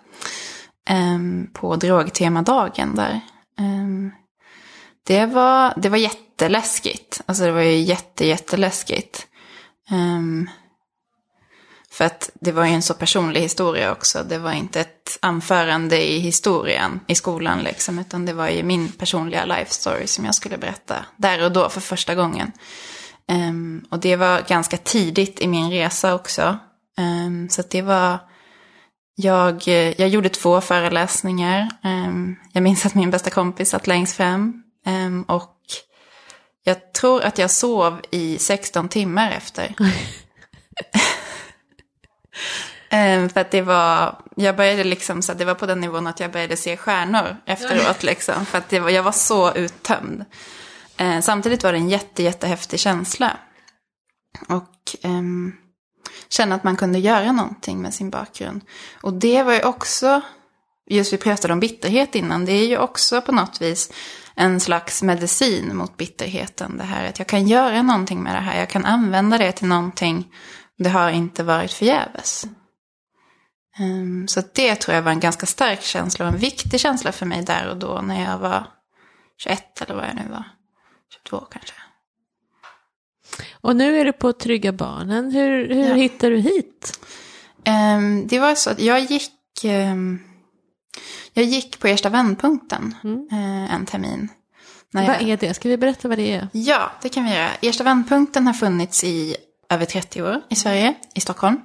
Um, 0.91 1.51
på 1.53 1.77
drogtemadagen 1.77 2.95
där. 2.95 3.21
Um, 3.61 4.13
det 5.07 5.27
var, 5.27 5.75
det 5.77 5.89
var 5.89 5.99
jätteläskigt. 6.43 7.21
Alltså 7.27 7.45
det 7.45 7.53
var 7.53 7.61
ju 7.61 7.77
jätte, 7.77 8.27
jätteläskigt. 8.27 9.27
Um, 9.91 10.51
för 11.91 12.05
att 12.05 12.31
det 12.41 12.53
var 12.53 12.65
ju 12.65 12.73
en 12.73 12.83
så 12.83 12.95
personlig 12.95 13.41
historia 13.41 13.93
också. 13.93 14.23
Det 14.29 14.39
var 14.39 14.53
inte 14.53 14.81
ett 14.81 15.19
anförande 15.23 16.11
i 16.11 16.19
historien 16.19 17.01
i 17.09 17.15
skolan 17.15 17.63
liksom. 17.63 17.99
Utan 17.99 18.27
det 18.27 18.33
var 18.33 18.49
ju 18.49 18.63
min 18.63 18.89
personliga 18.89 19.45
life 19.45 19.71
story 19.71 20.07
som 20.07 20.25
jag 20.25 20.35
skulle 20.35 20.59
berätta 20.59 21.07
där 21.17 21.45
och 21.45 21.53
då 21.53 21.69
för 21.69 21.81
första 21.81 22.15
gången. 22.15 22.53
Um, 23.29 23.85
och 23.91 24.01
det 24.01 24.17
var 24.17 24.43
ganska 24.49 24.77
tidigt 24.77 25.41
i 25.41 25.49
min 25.49 25.71
resa 25.71 26.15
också. 26.15 26.59
Um, 26.99 27.49
så 27.49 27.61
att 27.61 27.71
det 27.71 27.83
var... 27.83 28.19
Jag, 29.15 29.69
jag 29.99 30.09
gjorde 30.09 30.29
två 30.29 30.61
föreläsningar. 30.61 31.69
Um, 31.85 32.37
jag 32.53 32.63
minns 32.63 32.87
att 32.87 32.95
min 32.95 33.11
bästa 33.11 33.31
kompis 33.31 33.71
satt 33.71 33.87
längst 33.87 34.17
fram. 34.17 34.63
Um, 34.87 35.23
och 35.23 35.62
jag 36.65 36.93
tror 36.93 37.23
att 37.23 37.39
jag 37.39 37.51
sov 37.51 38.01
i 38.11 38.39
16 38.39 38.89
timmar 38.89 39.31
efter. 39.31 39.75
um, 42.93 43.29
för 43.29 43.41
att 43.41 43.51
det 43.51 43.63
var, 43.63 44.19
jag 44.37 44.57
började 44.57 44.85
liksom, 44.85 45.23
så 45.23 45.35
det 45.35 45.45
var 45.45 45.55
på 45.55 45.67
den 45.67 45.81
nivån 45.81 46.07
att 46.07 46.21
jag 46.21 46.33
började 46.33 46.57
se 46.57 46.77
stjärnor 46.77 47.37
efteråt 47.47 48.03
liksom. 48.03 48.47
För 48.47 48.59
att 48.59 48.69
det 48.69 48.81
var, 48.81 48.91
jag 48.91 49.03
var 49.03 49.13
så 49.13 49.55
uttömd. 49.55 50.25
Uh, 51.01 51.21
samtidigt 51.21 51.63
var 51.63 51.73
det 51.73 51.79
en 51.79 51.89
jätte, 51.89 52.23
jättehäftig 52.23 52.81
känsla. 52.81 53.37
Och 54.49 54.97
um, 55.05 55.57
känna 56.29 56.55
att 56.55 56.65
man 56.65 56.77
kunde 56.77 56.99
göra 56.99 57.33
någonting 57.33 57.83
med 57.83 57.95
sin 57.95 58.11
bakgrund. 58.11 58.65
Och 59.01 59.13
det 59.13 59.43
var 59.43 59.53
ju 59.53 59.63
också, 59.63 60.21
just 60.87 61.13
vi 61.13 61.17
pratade 61.17 61.53
om 61.53 61.61
bitterhet 61.61 62.15
innan, 62.15 62.45
det 62.45 62.53
är 62.53 62.67
ju 62.67 62.79
också 62.79 63.21
på 63.21 63.33
något 63.33 63.63
vis 63.63 63.93
en 64.35 64.61
slags 64.61 65.03
medicin 65.03 65.77
mot 65.77 65.97
bitterheten. 65.97 66.79
Det 66.79 66.85
här 66.85 67.09
att 67.09 67.19
jag 67.19 67.29
kan 67.29 67.49
göra 67.49 67.83
någonting 67.83 68.23
med 68.23 68.35
det 68.35 68.41
här, 68.41 68.59
jag 68.59 68.69
kan 68.69 68.85
använda 68.85 69.39
det 69.39 69.53
till 69.53 69.69
någonting. 69.69 70.29
Det 70.79 70.89
har 70.89 71.11
inte 71.11 71.43
varit 71.43 71.73
förgäves. 71.73 72.47
Um, 73.79 74.29
så 74.29 74.43
det 74.55 74.75
tror 74.75 74.95
jag 74.95 75.03
var 75.03 75.13
en 75.13 75.21
ganska 75.21 75.47
stark 75.47 75.83
känsla 75.83 76.27
och 76.27 76.33
en 76.33 76.39
viktig 76.39 76.81
känsla 76.81 77.13
för 77.13 77.27
mig 77.27 77.43
där 77.43 77.69
och 77.69 77.77
då 77.77 78.01
när 78.01 78.31
jag 78.31 78.39
var 78.39 78.67
21 79.39 79.83
eller 79.83 79.95
vad 79.95 80.05
jag 80.05 80.15
nu 80.15 80.31
var. 80.31 80.45
22 81.25 81.41
kanske. 81.41 81.75
Och 83.53 83.77
nu 83.77 84.01
är 84.01 84.05
du 84.05 84.13
på 84.13 84.33
Trygga 84.33 84.73
Barnen. 84.73 85.31
Hur, 85.31 85.69
hur 85.69 85.89
ja. 85.89 85.95
hittade 85.95 86.35
du 86.35 86.41
hit? 86.41 87.01
Um, 87.67 88.27
det 88.27 88.39
var 88.39 88.55
så 88.55 88.71
att 88.71 88.81
jag 88.81 89.01
gick 89.01 89.65
um, 89.65 90.32
jag 91.35 91.45
gick 91.45 91.79
på 91.79 91.87
Ersta 91.87 92.09
vändpunkten 92.09 92.95
mm. 93.05 93.29
eh, 93.33 93.75
en 93.75 93.87
termin. 93.87 94.29
Vad 94.91 95.05
jag- 95.05 95.23
är 95.23 95.37
det? 95.37 95.55
Ska 95.55 95.69
vi 95.69 95.77
berätta 95.77 96.09
vad 96.09 96.19
det 96.19 96.33
är? 96.33 96.49
Ja, 96.53 96.93
det 97.03 97.09
kan 97.09 97.25
vi 97.25 97.35
göra. 97.35 97.51
Ersta 97.61 97.85
vändpunkten 97.85 98.47
har 98.47 98.55
funnits 98.55 99.05
i 99.05 99.37
över 99.71 99.85
30 99.85 100.23
år 100.23 100.43
i 100.49 100.55
Sverige, 100.55 100.95
i 101.15 101.21
Stockholm. 101.21 101.61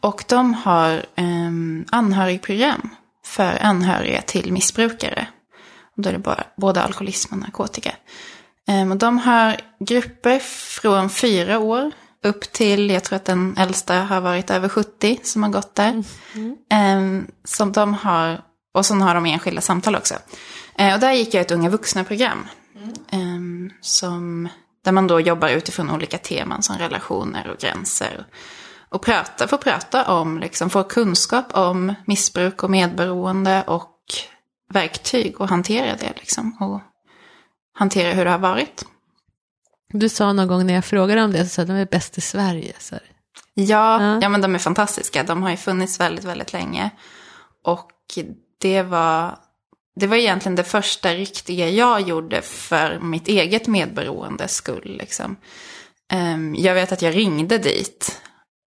Och 0.00 0.24
de 0.28 0.54
har 0.54 1.06
um, 1.16 1.84
anhörigprogram 1.90 2.90
för 3.24 3.58
anhöriga 3.62 4.22
till 4.22 4.52
missbrukare. 4.52 5.26
Och 5.96 6.02
då 6.02 6.08
är 6.08 6.12
det 6.12 6.18
bara, 6.18 6.44
både 6.56 6.82
alkoholism 6.82 7.34
och 7.34 7.40
narkotika. 7.40 7.94
Ehm, 8.68 8.92
och 8.92 8.96
de 8.96 9.18
har 9.18 9.56
grupper 9.78 10.38
från 10.38 11.10
fyra 11.10 11.58
år 11.58 11.90
upp 12.24 12.52
till, 12.52 12.90
jag 12.90 13.04
tror 13.04 13.16
att 13.16 13.24
den 13.24 13.56
äldsta 13.58 13.94
har 13.94 14.20
varit 14.20 14.50
över 14.50 14.68
70 14.68 15.20
som 15.22 15.42
har 15.42 15.50
gått 15.50 15.74
där. 15.74 16.04
Ehm, 16.70 17.26
som 17.44 17.72
de 17.72 17.94
har, 17.94 18.40
och 18.74 18.86
så 18.86 18.94
har 18.94 19.14
de 19.14 19.26
enskilda 19.26 19.60
samtal 19.60 19.96
också. 19.96 20.14
Eh, 20.78 20.94
och 20.94 21.00
där 21.00 21.12
gick 21.12 21.34
jag 21.34 21.40
ett 21.40 21.50
unga 21.50 21.68
vuxna-program. 21.70 22.46
Ehm, 23.10 23.70
som, 23.80 24.48
där 24.84 24.92
man 24.92 25.06
då 25.06 25.20
jobbar 25.20 25.48
utifrån 25.48 25.90
olika 25.90 26.18
teman 26.18 26.62
som 26.62 26.76
relationer 26.78 27.48
och 27.50 27.58
gränser. 27.58 28.26
Och 28.88 29.02
prata, 29.02 29.48
får 29.48 29.56
prata 29.56 30.12
om, 30.12 30.38
liksom, 30.38 30.70
få 30.70 30.82
kunskap 30.84 31.46
om 31.56 31.94
missbruk 32.06 32.62
och 32.62 32.70
medberoende 32.70 33.62
och 33.66 33.96
verktyg 34.72 35.40
och 35.40 35.48
hantera 35.48 35.96
det 35.96 36.12
liksom. 36.16 36.56
Och 36.60 36.80
hantera 37.78 38.12
hur 38.12 38.24
det 38.24 38.30
har 38.30 38.38
varit. 38.38 38.84
Du 39.92 40.08
sa 40.08 40.32
någon 40.32 40.48
gång 40.48 40.66
när 40.66 40.74
jag 40.74 40.84
frågade 40.84 41.22
om 41.22 41.32
det, 41.32 41.44
så 41.44 41.48
sa 41.48 41.62
att 41.62 41.68
de 41.68 41.74
är 41.76 41.86
bäst 41.86 42.18
i 42.18 42.20
Sverige. 42.20 42.72
Så. 42.78 42.94
Ja, 43.54 44.02
Ja. 44.02 44.18
ja, 44.22 44.28
men 44.28 44.40
de 44.40 44.54
är 44.54 44.58
fantastiska. 44.58 45.22
De 45.22 45.42
har 45.42 45.50
ju 45.50 45.56
funnits 45.56 46.00
väldigt, 46.00 46.24
väldigt 46.24 46.52
länge. 46.52 46.90
Och 47.64 47.90
det 48.60 48.82
var, 48.82 49.38
det 49.96 50.06
var 50.06 50.16
egentligen 50.16 50.56
det 50.56 50.64
första 50.64 51.14
riktiga 51.14 51.68
jag 51.68 52.00
gjorde 52.00 52.42
för 52.42 52.98
mitt 53.00 53.28
eget 53.28 53.66
medberoendes 53.66 54.54
skull. 54.54 54.96
Liksom. 55.00 55.36
Ehm, 56.12 56.54
jag 56.54 56.74
vet 56.74 56.92
att 56.92 57.02
jag 57.02 57.16
ringde 57.16 57.58
dit 57.58 58.22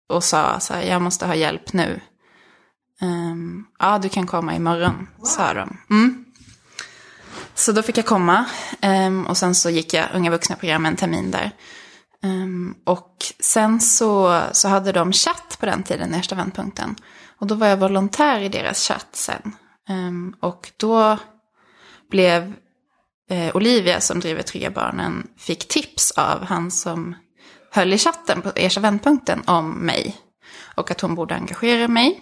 och 0.09 0.25
sa 0.25 0.61
så 0.61 0.75
här, 0.75 0.83
jag 0.83 1.03
måste 1.03 1.27
ha 1.27 1.35
hjälp 1.35 1.73
nu. 1.73 2.01
Ehm, 3.01 3.65
ja, 3.79 3.99
du 3.99 4.09
kan 4.09 4.27
komma 4.27 4.55
imorgon, 4.55 5.09
sa 5.23 5.55
de. 5.55 5.77
Mm. 5.91 6.25
Så 7.55 7.73
då 7.73 7.83
fick 7.83 7.99
jag 7.99 8.07
komma 8.07 8.45
ehm, 8.81 9.27
och 9.27 9.37
sen 9.37 9.55
så 9.55 9.71
gick 9.71 9.95
jag 9.95 10.07
unga 10.15 10.31
vuxna-program 10.31 10.87
en 10.87 10.97
termin 10.97 11.31
där. 11.31 11.51
Och 12.85 13.17
sen 13.41 13.81
så, 13.81 14.43
så 14.53 14.69
hade 14.69 14.93
de 14.93 15.13
chatt 15.13 15.57
på 15.61 15.67
den 15.67 15.83
tiden, 15.83 16.15
Ersta 16.15 16.35
vändpunkten. 16.35 16.97
Och 17.39 17.47
då 17.47 17.55
var 17.55 17.67
jag 17.67 17.77
volontär 17.77 18.41
i 18.41 18.49
deras 18.49 18.89
chatt 18.89 19.09
sen. 19.13 19.57
Ehm, 19.88 20.35
och 20.40 20.73
då 20.77 21.18
blev 22.11 22.55
eh, 23.31 23.57
Olivia 23.57 24.01
som 24.01 24.21
driver 24.21 24.42
Trygga 24.42 24.71
Barnen, 24.71 25.27
fick 25.37 25.68
tips 25.68 26.11
av 26.11 26.45
han 26.45 26.71
som 26.71 27.14
höll 27.71 27.92
i 27.92 27.99
chatten 27.99 28.42
på 28.42 28.53
Ersta 28.57 28.81
vändpunkten 28.81 29.42
om 29.47 29.71
mig. 29.71 30.16
Och 30.75 30.90
att 30.90 31.01
hon 31.01 31.14
borde 31.14 31.35
engagera 31.35 31.88
mig. 31.88 32.21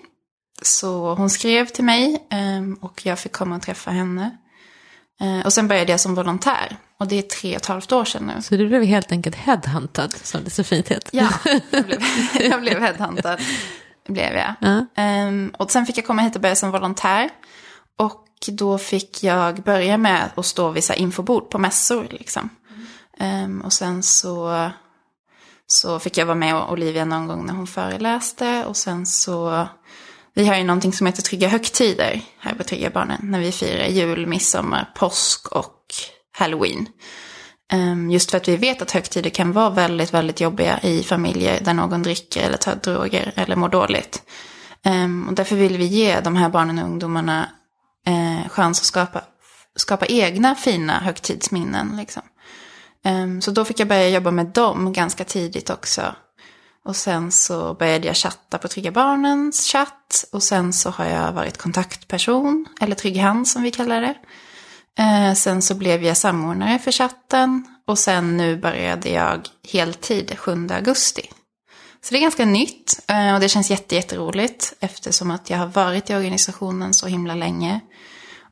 Så 0.62 1.14
hon 1.14 1.30
skrev 1.30 1.66
till 1.66 1.84
mig 1.84 2.26
ehm, 2.30 2.74
och 2.74 3.06
jag 3.06 3.18
fick 3.18 3.32
komma 3.32 3.56
och 3.56 3.62
träffa 3.62 3.90
henne. 3.90 4.36
Eh, 5.20 5.46
och 5.46 5.52
sen 5.52 5.68
började 5.68 5.90
jag 5.90 6.00
som 6.00 6.14
volontär. 6.14 6.76
Och 6.98 7.08
det 7.08 7.18
är 7.18 7.22
tre 7.22 7.50
och 7.50 7.56
ett 7.56 7.66
halvt 7.66 7.92
år 7.92 8.04
sedan 8.04 8.26
nu. 8.26 8.42
Så 8.42 8.56
du 8.56 8.68
blev 8.68 8.82
helt 8.82 9.12
enkelt 9.12 9.36
headhuntad, 9.36 10.12
som 10.22 10.44
det 10.44 10.50
så 10.50 10.64
fint 10.64 10.88
heter. 10.88 11.10
Ja, 11.12 11.28
jag 11.70 11.84
blev, 11.84 12.02
jag 12.50 12.60
blev 12.60 12.80
headhuntad. 12.80 13.38
Blev 14.08 14.34
jag. 14.34 14.54
Ja. 14.60 14.86
Ehm, 14.94 15.54
och 15.58 15.70
sen 15.70 15.86
fick 15.86 15.98
jag 15.98 16.06
komma 16.06 16.22
hit 16.22 16.36
och 16.36 16.42
börja 16.42 16.56
som 16.56 16.70
volontär. 16.70 17.30
Och 17.96 18.26
då 18.48 18.78
fick 18.78 19.22
jag 19.22 19.62
börja 19.62 19.98
med 19.98 20.30
att 20.34 20.46
stå 20.46 20.70
vid 20.70 20.84
så 20.84 20.92
infobord 20.92 21.50
på 21.50 21.58
mässor. 21.58 22.06
Liksom. 22.10 22.48
Ehm, 23.18 23.60
och 23.60 23.72
sen 23.72 24.02
så, 24.02 24.70
så 25.66 25.98
fick 25.98 26.18
jag 26.18 26.26
vara 26.26 26.34
med 26.34 26.54
Olivia 26.54 27.04
någon 27.04 27.26
gång 27.26 27.46
när 27.46 27.54
hon 27.54 27.66
föreläste. 27.66 28.64
Och 28.64 28.76
sen 28.76 29.06
så, 29.06 29.68
vi 30.34 30.46
har 30.46 30.56
ju 30.56 30.64
någonting 30.64 30.92
som 30.92 31.06
heter 31.06 31.22
Trygga 31.22 31.48
högtider 31.48 32.20
här 32.38 32.54
på 32.54 32.62
Trygga 32.62 32.90
Barnen. 32.90 33.20
När 33.22 33.40
vi 33.40 33.52
firar 33.52 33.86
jul, 33.86 34.26
midsommar, 34.26 34.90
påsk 34.94 35.48
och 35.48 35.94
halloween. 36.32 36.88
Ehm, 37.72 38.10
just 38.10 38.30
för 38.30 38.36
att 38.36 38.48
vi 38.48 38.56
vet 38.56 38.82
att 38.82 38.90
högtider 38.90 39.30
kan 39.30 39.52
vara 39.52 39.70
väldigt, 39.70 40.14
väldigt 40.14 40.40
jobbiga 40.40 40.80
i 40.82 41.02
familjer 41.02 41.60
där 41.60 41.74
någon 41.74 42.02
dricker 42.02 42.42
eller 42.42 42.56
tar 42.56 42.74
droger 42.74 43.32
eller 43.36 43.56
mår 43.56 43.68
dåligt. 43.68 44.22
Ehm, 44.82 45.28
och 45.28 45.34
därför 45.34 45.56
vill 45.56 45.76
vi 45.76 45.84
ge 45.84 46.20
de 46.20 46.36
här 46.36 46.48
barnen 46.48 46.78
och 46.78 46.84
ungdomarna 46.84 47.48
eh, 48.06 48.48
chans 48.48 48.80
att 48.80 48.84
skapa, 48.84 49.22
skapa 49.76 50.06
egna 50.06 50.54
fina 50.54 51.00
högtidsminnen. 51.00 51.96
Liksom. 51.96 52.22
Ehm, 53.04 53.40
så 53.40 53.50
då 53.50 53.64
fick 53.64 53.80
jag 53.80 53.88
börja 53.88 54.08
jobba 54.08 54.30
med 54.30 54.46
dem 54.46 54.92
ganska 54.92 55.24
tidigt 55.24 55.70
också. 55.70 56.14
Och 56.84 56.96
sen 56.96 57.32
så 57.32 57.74
började 57.74 58.06
jag 58.06 58.16
chatta 58.16 58.58
på 58.58 58.68
Trygga 58.68 58.90
Barnens 58.90 59.66
chatt. 59.66 60.24
Och 60.32 60.42
sen 60.42 60.72
så 60.72 60.90
har 60.90 61.04
jag 61.04 61.32
varit 61.32 61.58
kontaktperson, 61.58 62.66
eller 62.80 62.94
Trygg 62.94 63.16
Hand 63.16 63.48
som 63.48 63.62
vi 63.62 63.70
kallar 63.70 64.00
det. 64.00 64.14
Eh, 65.00 65.34
sen 65.34 65.62
så 65.62 65.74
blev 65.74 66.04
jag 66.04 66.16
samordnare 66.16 66.78
för 66.78 66.92
chatten 66.92 67.64
och 67.86 67.98
sen 67.98 68.36
nu 68.36 68.56
började 68.56 69.10
jag 69.10 69.48
heltid 69.72 70.38
7 70.38 70.68
augusti. 70.70 71.30
Så 72.02 72.14
det 72.14 72.18
är 72.18 72.22
ganska 72.22 72.44
nytt 72.44 73.04
eh, 73.08 73.34
och 73.34 73.40
det 73.40 73.48
känns 73.48 73.70
jätte, 73.70 73.94
jätteroligt 73.94 74.72
eftersom 74.80 75.30
att 75.30 75.50
jag 75.50 75.58
har 75.58 75.66
varit 75.66 76.10
i 76.10 76.14
organisationen 76.14 76.94
så 76.94 77.06
himla 77.06 77.34
länge. 77.34 77.80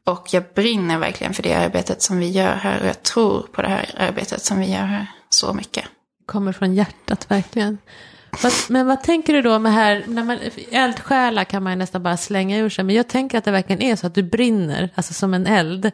Och 0.05 0.29
jag 0.35 0.45
brinner 0.55 0.99
verkligen 0.99 1.35
för 1.35 1.43
det 1.43 1.55
arbetet 1.55 2.03
som 2.03 2.19
vi 2.19 2.31
gör 2.31 2.55
här 2.55 2.81
och 2.81 2.87
jag 2.87 3.03
tror 3.03 3.43
på 3.43 3.63
det 3.63 3.69
här 3.69 3.95
arbetet 3.99 4.45
som 4.45 4.61
vi 4.61 4.71
gör 4.71 4.87
här 4.87 5.07
så 5.29 5.53
mycket. 5.53 5.85
Kommer 6.27 6.53
från 6.53 6.75
hjärtat 6.75 7.31
verkligen. 7.31 7.79
Men 8.69 8.87
vad 8.87 9.03
tänker 9.03 9.33
du 9.33 9.43
då 9.43 9.59
med 9.59 9.73
här, 9.73 10.05
när 10.07 10.25
man, 10.25 10.39
eldsjälar 10.71 11.45
kan 11.45 11.63
man 11.63 11.73
ju 11.73 11.77
nästan 11.77 12.03
bara 12.03 12.17
slänga 12.17 12.59
ur 12.59 12.69
sig, 12.69 12.85
men 12.85 12.95
jag 12.95 13.09
tänker 13.09 13.39
att 13.39 13.45
det 13.45 13.51
verkligen 13.51 13.83
är 13.83 13.97
så 13.97 14.07
att 14.07 14.15
du 14.15 14.23
brinner, 14.23 14.91
alltså 14.95 15.15
som 15.15 15.35
en 15.35 15.47
eld, 15.47 15.85
eh, 15.85 15.91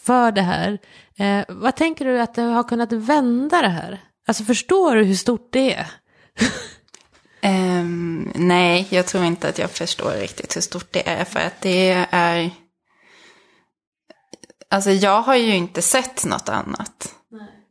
för 0.00 0.32
det 0.32 0.42
här. 0.42 0.78
Eh, 1.16 1.44
vad 1.48 1.76
tänker 1.76 2.04
du 2.04 2.20
att 2.20 2.34
du 2.34 2.42
har 2.42 2.64
kunnat 2.64 2.92
vända 2.92 3.62
det 3.62 3.68
här? 3.68 4.00
Alltså 4.26 4.44
förstår 4.44 4.96
du 4.96 5.04
hur 5.04 5.14
stort 5.14 5.48
det 5.52 5.74
är? 5.74 5.86
um, 7.80 8.32
nej, 8.34 8.86
jag 8.90 9.06
tror 9.06 9.24
inte 9.24 9.48
att 9.48 9.58
jag 9.58 9.70
förstår 9.70 10.10
riktigt 10.10 10.56
hur 10.56 10.60
stort 10.60 10.92
det 10.92 11.08
är. 11.08 11.24
För 11.24 11.40
att 11.40 11.60
det 11.60 12.06
är... 12.10 12.50
Alltså 14.70 14.90
jag 14.90 15.22
har 15.22 15.36
ju 15.36 15.54
inte 15.54 15.82
sett 15.82 16.24
något 16.24 16.48
annat. 16.48 17.14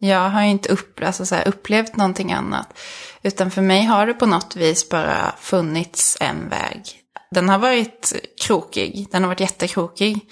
Jag 0.04 0.30
har 0.30 0.44
ju 0.44 0.50
inte 0.50 0.70
upp, 0.70 1.04
alltså 1.04 1.26
så 1.26 1.36
här, 1.36 1.48
upplevt 1.48 1.96
någonting 1.96 2.34
annat. 2.34 2.80
Utan 3.22 3.52
för 3.52 3.62
mig 3.62 3.84
har 3.84 4.08
det 4.08 4.14
på 4.14 4.26
något 4.26 4.56
vis 4.56 4.90
bara 4.90 5.36
funnits 5.40 6.18
en 6.22 6.50
väg. 6.50 7.02
Den 7.32 7.50
har 7.50 7.60
varit 7.60 8.14
krokig, 8.42 9.08
den 9.12 9.24
har 9.24 9.28
varit 9.28 9.40
jättekrokig. 9.40 10.32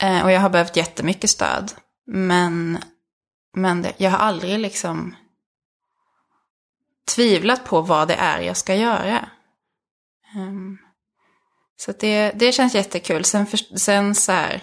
Eh, 0.00 0.24
och 0.24 0.32
jag 0.32 0.40
har 0.40 0.50
behövt 0.50 0.76
jättemycket 0.76 1.30
stöd. 1.30 1.72
Men, 2.06 2.78
men 3.56 3.82
det, 3.82 3.92
jag 3.96 4.10
har 4.10 4.18
aldrig 4.18 4.58
liksom 4.58 5.16
tvivlat 7.14 7.64
på 7.64 7.80
vad 7.80 8.08
det 8.08 8.14
är 8.14 8.40
jag 8.40 8.56
ska 8.56 8.74
göra. 8.74 9.28
Um, 10.36 10.78
så 11.76 11.92
det, 12.00 12.32
det 12.34 12.52
känns 12.52 12.74
jättekul. 12.74 13.24
Sen, 13.24 13.46
för, 13.46 13.78
sen 13.78 14.14
så 14.14 14.32
här 14.32 14.62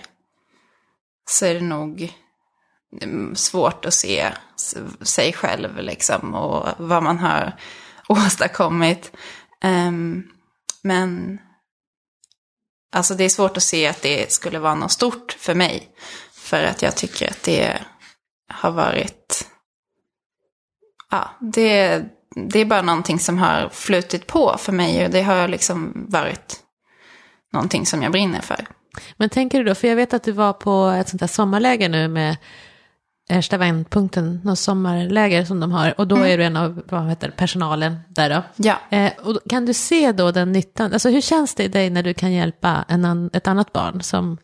så 1.29 1.45
är 1.45 1.53
det 1.53 1.61
nog 1.61 2.13
Mm, 3.01 3.35
svårt 3.35 3.85
att 3.85 3.93
se 3.93 4.33
sig 5.01 5.33
själv 5.33 5.77
liksom 5.77 6.35
och 6.35 6.67
vad 6.77 7.03
man 7.03 7.17
har 7.17 7.59
åstadkommit. 8.07 9.11
Um, 9.63 10.27
men 10.81 11.39
alltså 12.91 13.13
det 13.13 13.23
är 13.23 13.29
svårt 13.29 13.57
att 13.57 13.63
se 13.63 13.87
att 13.87 14.01
det 14.01 14.31
skulle 14.31 14.59
vara 14.59 14.75
något 14.75 14.91
stort 14.91 15.35
för 15.39 15.55
mig. 15.55 15.89
För 16.33 16.63
att 16.63 16.81
jag 16.81 16.95
tycker 16.95 17.29
att 17.29 17.43
det 17.43 17.81
har 18.49 18.71
varit 18.71 19.47
ja, 21.11 21.29
det, 21.39 22.03
det 22.35 22.59
är 22.59 22.65
bara 22.65 22.81
någonting 22.81 23.19
som 23.19 23.37
har 23.37 23.69
flutit 23.69 24.27
på 24.27 24.55
för 24.59 24.71
mig 24.71 25.05
och 25.05 25.11
det 25.11 25.21
har 25.21 25.47
liksom 25.47 26.05
varit 26.09 26.59
någonting 27.53 27.85
som 27.85 28.03
jag 28.03 28.11
brinner 28.11 28.41
för. 28.41 28.67
Men 29.17 29.29
tänker 29.29 29.57
du 29.57 29.63
då, 29.63 29.75
för 29.75 29.87
jag 29.87 29.95
vet 29.95 30.13
att 30.13 30.23
du 30.23 30.31
var 30.31 30.53
på 30.53 30.87
ett 30.87 31.09
sånt 31.09 31.21
här 31.21 31.27
sommarläger 31.27 31.89
nu 31.89 32.07
med 32.07 32.37
Ersta 33.29 33.57
vändpunkten, 33.57 34.41
något 34.43 34.59
sommarläger 34.59 35.45
som 35.45 35.59
de 35.59 35.71
har, 35.71 35.99
och 35.99 36.07
då 36.07 36.15
är 36.17 36.37
du 36.37 36.43
en 36.43 36.57
av 36.57 36.81
vad 36.89 37.09
heter 37.09 37.29
personalen 37.29 37.99
där 38.09 38.29
då. 38.29 38.43
Ja, 38.55 38.79
Eh, 38.89 39.11
och 39.23 39.39
kan 39.49 39.65
du 39.65 39.73
se 39.73 40.11
då 40.11 40.31
den 40.31 40.51
nyttan, 40.51 40.93
alltså 40.93 41.09
hur 41.09 41.21
känns 41.21 41.55
det 41.55 41.63
i 41.63 41.67
dig 41.67 41.89
när 41.89 42.03
du 42.03 42.13
kan 42.13 42.33
hjälpa 42.33 42.85
en 42.87 43.29
ett 43.33 43.47
annat 43.47 43.73
barn 43.73 44.01
som 44.01 44.37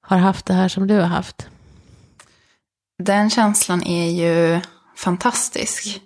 har 0.00 0.18
haft 0.18 0.46
det 0.46 0.54
här 0.54 0.68
som 0.68 0.86
du 0.86 0.94
har 0.94 1.06
haft? 1.06 1.48
den 3.02 3.30
känslan 3.30 3.82
är 3.82 4.10
ju 4.10 4.60
fantastisk. 4.96 6.00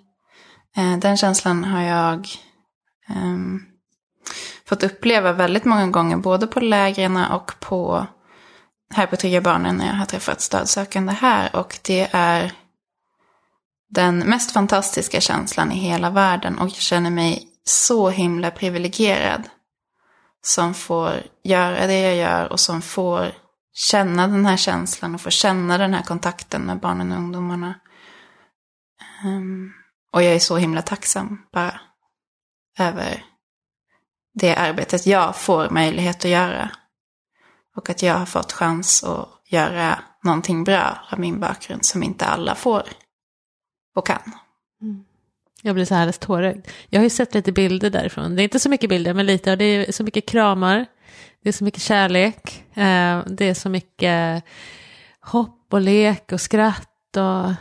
Eh, 0.77 0.97
Den 0.97 1.17
känslan 1.17 1.63
har 1.63 1.81
jag 1.81 2.27
ehm, 3.09 3.59
fått 4.65 4.83
uppleva 4.83 5.33
väldigt 5.33 5.65
många 5.65 5.87
gånger, 5.87 6.17
både 6.17 6.47
på 6.47 6.59
lägren 6.59 7.17
och 7.17 7.51
på 7.59 8.07
här 8.93 9.07
på 9.07 9.15
Trygga 9.15 9.41
Barnen 9.41 9.77
när 9.77 9.87
jag 9.87 9.93
har 9.93 10.05
träffat 10.05 10.41
stödsökande 10.41 11.13
här. 11.13 11.55
Och 11.55 11.79
det 11.81 12.09
är 12.11 12.51
den 13.89 14.19
mest 14.19 14.51
fantastiska 14.51 15.21
känslan 15.21 15.71
i 15.71 15.75
hela 15.75 16.09
världen. 16.09 16.59
Och 16.59 16.67
jag 16.67 16.75
känner 16.75 17.09
mig 17.09 17.47
så 17.63 18.09
himla 18.09 18.51
privilegierad. 18.51 19.49
Som 20.41 20.73
får 20.73 21.23
göra 21.43 21.87
det 21.87 21.99
jag 21.99 22.15
gör 22.15 22.51
och 22.51 22.59
som 22.59 22.81
får 22.81 23.31
känna 23.73 24.27
den 24.27 24.45
här 24.45 24.57
känslan 24.57 25.15
och 25.15 25.21
få 25.21 25.29
känna 25.29 25.77
den 25.77 25.93
här 25.93 26.03
kontakten 26.03 26.61
med 26.61 26.79
barnen 26.79 27.11
och 27.11 27.17
ungdomarna. 27.17 27.79
Um, 29.25 29.73
och 30.11 30.23
jag 30.23 30.33
är 30.35 30.39
så 30.39 30.57
himla 30.57 30.81
tacksam 30.81 31.41
bara 31.53 31.79
över 32.79 33.23
det 34.33 34.55
arbetet 34.55 35.07
jag 35.07 35.35
får 35.35 35.69
möjlighet 35.69 36.25
att 36.25 36.31
göra. 36.31 36.71
Och 37.77 37.89
att 37.89 38.03
jag 38.03 38.13
har 38.13 38.25
fått 38.25 38.51
chans 38.51 39.03
att 39.03 39.27
göra 39.45 39.99
någonting 40.23 40.63
bra 40.63 40.99
av 41.09 41.19
min 41.19 41.39
bakgrund 41.39 41.85
som 41.85 42.03
inte 42.03 42.25
alla 42.25 42.55
får 42.55 42.83
och 43.95 44.07
kan. 44.07 44.31
Mm. 44.81 45.03
Jag 45.61 45.75
blir 45.75 45.85
så 45.85 45.93
här 45.93 46.01
alldeles 46.01 46.19
tårögd. 46.19 46.67
Jag 46.89 46.99
har 46.99 47.03
ju 47.03 47.09
sett 47.09 47.33
lite 47.33 47.51
bilder 47.51 47.89
därifrån. 47.89 48.35
Det 48.35 48.41
är 48.41 48.43
inte 48.43 48.59
så 48.59 48.69
mycket 48.69 48.89
bilder, 48.89 49.13
men 49.13 49.25
lite. 49.25 49.51
Och 49.51 49.57
det 49.57 49.65
är 49.65 49.91
så 49.91 50.03
mycket 50.03 50.29
kramar. 50.29 50.85
Det 51.43 51.49
är 51.49 51.53
så 51.53 51.63
mycket 51.63 51.81
kärlek. 51.81 52.63
Eh, 52.73 53.23
det 53.27 53.45
är 53.45 53.53
så 53.53 53.69
mycket 53.69 54.43
hopp 55.21 55.73
och 55.73 55.81
lek 55.81 56.31
och 56.31 56.41
skratt. 56.41 57.17
Och 57.17 57.53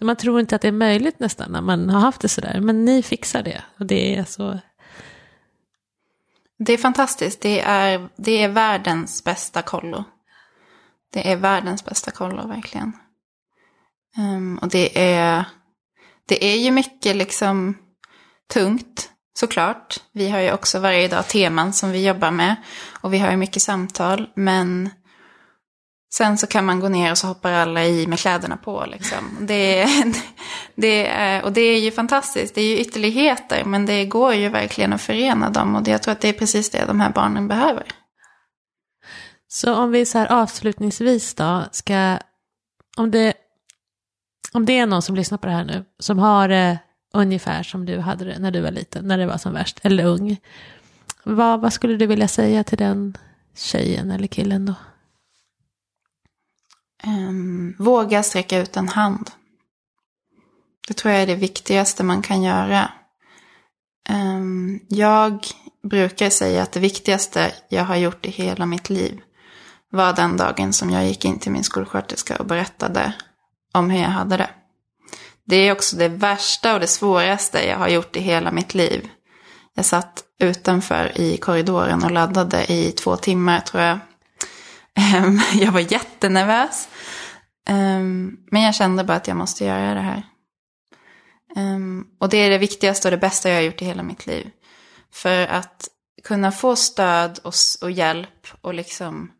man 0.00 0.16
tror 0.16 0.40
inte 0.40 0.56
att 0.56 0.62
det 0.62 0.68
är 0.68 0.72
möjligt 0.72 1.18
nästan 1.18 1.52
när 1.52 1.60
man 1.60 1.90
har 1.90 2.00
haft 2.00 2.20
det 2.20 2.28
sådär. 2.28 2.60
Men 2.60 2.84
ni 2.84 3.02
fixar 3.02 3.42
det. 3.42 3.62
Och 3.78 3.86
det 3.86 4.16
är 4.16 4.24
så... 4.24 4.58
Det 6.64 6.72
är 6.72 6.78
fantastiskt. 6.78 7.40
Det 7.40 7.60
är, 7.60 8.08
det 8.16 8.42
är 8.42 8.48
världens 8.48 9.24
bästa 9.24 9.62
kollo. 9.62 10.04
Det 11.12 11.32
är 11.32 11.36
världens 11.36 11.84
bästa 11.84 12.10
kollo, 12.10 12.46
verkligen. 12.46 12.92
Um, 14.18 14.58
och 14.58 14.68
det 14.68 15.14
är, 15.14 15.44
det 16.26 16.44
är 16.44 16.56
ju 16.56 16.70
mycket 16.70 17.16
liksom 17.16 17.78
tungt, 18.52 19.10
såklart. 19.34 20.00
Vi 20.12 20.30
har 20.30 20.40
ju 20.40 20.52
också 20.52 20.78
varje 20.78 21.08
dag 21.08 21.28
teman 21.28 21.72
som 21.72 21.90
vi 21.90 22.06
jobbar 22.06 22.30
med. 22.30 22.56
Och 23.00 23.14
vi 23.14 23.18
har 23.18 23.30
ju 23.30 23.36
mycket 23.36 23.62
samtal. 23.62 24.30
Men 24.34 24.90
Sen 26.14 26.38
så 26.38 26.46
kan 26.46 26.64
man 26.64 26.80
gå 26.80 26.88
ner 26.88 27.10
och 27.10 27.18
så 27.18 27.26
hoppar 27.26 27.52
alla 27.52 27.84
i 27.84 28.06
med 28.06 28.18
kläderna 28.18 28.56
på. 28.56 28.86
Liksom. 28.86 29.38
Det, 29.40 29.86
det, 30.74 31.08
är, 31.08 31.42
och 31.42 31.52
det 31.52 31.60
är 31.60 31.80
ju 31.80 31.90
fantastiskt. 31.90 32.54
Det 32.54 32.60
är 32.60 32.68
ju 32.68 32.78
ytterligheter. 32.78 33.64
Men 33.64 33.86
det 33.86 34.04
går 34.04 34.34
ju 34.34 34.48
verkligen 34.48 34.92
att 34.92 35.00
förena 35.00 35.50
dem. 35.50 35.76
Och 35.76 35.82
det, 35.82 35.90
jag 35.90 36.02
tror 36.02 36.12
att 36.12 36.20
det 36.20 36.28
är 36.28 36.32
precis 36.32 36.70
det 36.70 36.84
de 36.86 37.00
här 37.00 37.10
barnen 37.10 37.48
behöver. 37.48 37.84
Så 39.48 39.74
om 39.74 39.90
vi 39.90 40.06
så 40.06 40.18
här 40.18 40.32
avslutningsvis 40.32 41.34
då 41.34 41.64
ska... 41.72 42.18
Om 42.96 43.10
det, 43.10 43.34
om 44.52 44.66
det 44.66 44.78
är 44.78 44.86
någon 44.86 45.02
som 45.02 45.14
lyssnar 45.14 45.38
på 45.38 45.46
det 45.46 45.52
här 45.52 45.64
nu. 45.64 45.84
Som 45.98 46.18
har 46.18 46.48
det 46.48 46.78
ungefär 47.14 47.62
som 47.62 47.86
du 47.86 47.98
hade 47.98 48.24
det 48.24 48.38
när 48.38 48.50
du 48.50 48.60
var 48.60 48.70
liten. 48.70 49.08
När 49.08 49.18
det 49.18 49.26
var 49.26 49.38
som 49.38 49.52
värst. 49.52 49.80
Eller 49.82 50.04
ung. 50.04 50.36
Vad, 51.24 51.60
vad 51.60 51.72
skulle 51.72 51.96
du 51.96 52.06
vilja 52.06 52.28
säga 52.28 52.64
till 52.64 52.78
den 52.78 53.18
tjejen 53.56 54.10
eller 54.10 54.26
killen 54.26 54.66
då? 54.66 54.74
Um, 57.06 57.76
våga 57.78 58.22
sträcka 58.22 58.58
ut 58.58 58.76
en 58.76 58.88
hand. 58.88 59.30
Det 60.88 60.94
tror 60.94 61.12
jag 61.12 61.22
är 61.22 61.26
det 61.26 61.34
viktigaste 61.34 62.04
man 62.04 62.22
kan 62.22 62.42
göra. 62.42 62.90
Um, 64.10 64.80
jag 64.88 65.46
brukar 65.82 66.30
säga 66.30 66.62
att 66.62 66.72
det 66.72 66.80
viktigaste 66.80 67.52
jag 67.68 67.84
har 67.84 67.96
gjort 67.96 68.26
i 68.26 68.30
hela 68.30 68.66
mitt 68.66 68.90
liv 68.90 69.20
var 69.90 70.12
den 70.12 70.36
dagen 70.36 70.72
som 70.72 70.90
jag 70.90 71.06
gick 71.06 71.24
in 71.24 71.38
till 71.38 71.52
min 71.52 71.64
skolsköterska 71.64 72.36
och 72.36 72.46
berättade 72.46 73.12
om 73.72 73.90
hur 73.90 74.00
jag 74.00 74.08
hade 74.08 74.36
det. 74.36 74.50
Det 75.44 75.56
är 75.56 75.72
också 75.72 75.96
det 75.96 76.08
värsta 76.08 76.74
och 76.74 76.80
det 76.80 76.86
svåraste 76.86 77.68
jag 77.68 77.78
har 77.78 77.88
gjort 77.88 78.16
i 78.16 78.20
hela 78.20 78.52
mitt 78.52 78.74
liv. 78.74 79.08
Jag 79.74 79.84
satt 79.84 80.24
utanför 80.38 81.12
i 81.20 81.36
korridoren 81.36 82.04
och 82.04 82.10
laddade 82.10 82.72
i 82.72 82.92
två 82.92 83.16
timmar 83.16 83.60
tror 83.60 83.82
jag. 83.82 83.98
Ehm, 84.98 85.40
jag 85.60 85.72
var 85.72 85.92
jättenervös. 85.92 86.88
Ehm, 87.68 88.36
men 88.50 88.62
jag 88.62 88.74
kände 88.74 89.04
bara 89.04 89.16
att 89.16 89.28
jag 89.28 89.36
måste 89.36 89.64
göra 89.64 89.94
det 89.94 90.00
här. 90.00 90.22
Ehm, 91.56 92.04
och 92.20 92.28
det 92.28 92.36
är 92.36 92.50
det 92.50 92.58
viktigaste 92.58 93.08
och 93.08 93.12
det 93.12 93.18
bästa 93.18 93.48
jag 93.48 93.56
har 93.56 93.62
gjort 93.62 93.82
i 93.82 93.84
hela 93.84 94.02
mitt 94.02 94.26
liv. 94.26 94.50
För 95.12 95.46
att 95.46 95.88
kunna 96.24 96.52
få 96.52 96.76
stöd 96.76 97.38
och, 97.44 97.54
och 97.82 97.90
hjälp 97.90 98.46
och 98.60 98.74
liksom 98.74 99.30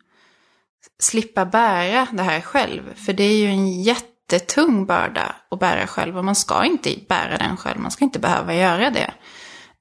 slippa 0.99 1.45
bära 1.45 2.07
det 2.13 2.23
här 2.23 2.41
själv. 2.41 2.95
För 2.95 3.13
det 3.13 3.25
är 3.25 3.37
ju 3.37 3.47
en 3.47 3.83
jättetung 3.83 4.87
börda 4.87 5.37
att 5.51 5.59
bära 5.59 5.87
själv 5.87 6.19
och 6.19 6.25
man 6.25 6.35
ska 6.35 6.65
inte 6.65 6.95
bära 7.09 7.39
den 7.39 7.57
själv. 7.57 7.81
Man 7.81 7.91
ska 7.91 8.05
inte 8.05 8.19
behöva 8.19 8.55
göra 8.55 8.91
det. 8.91 9.15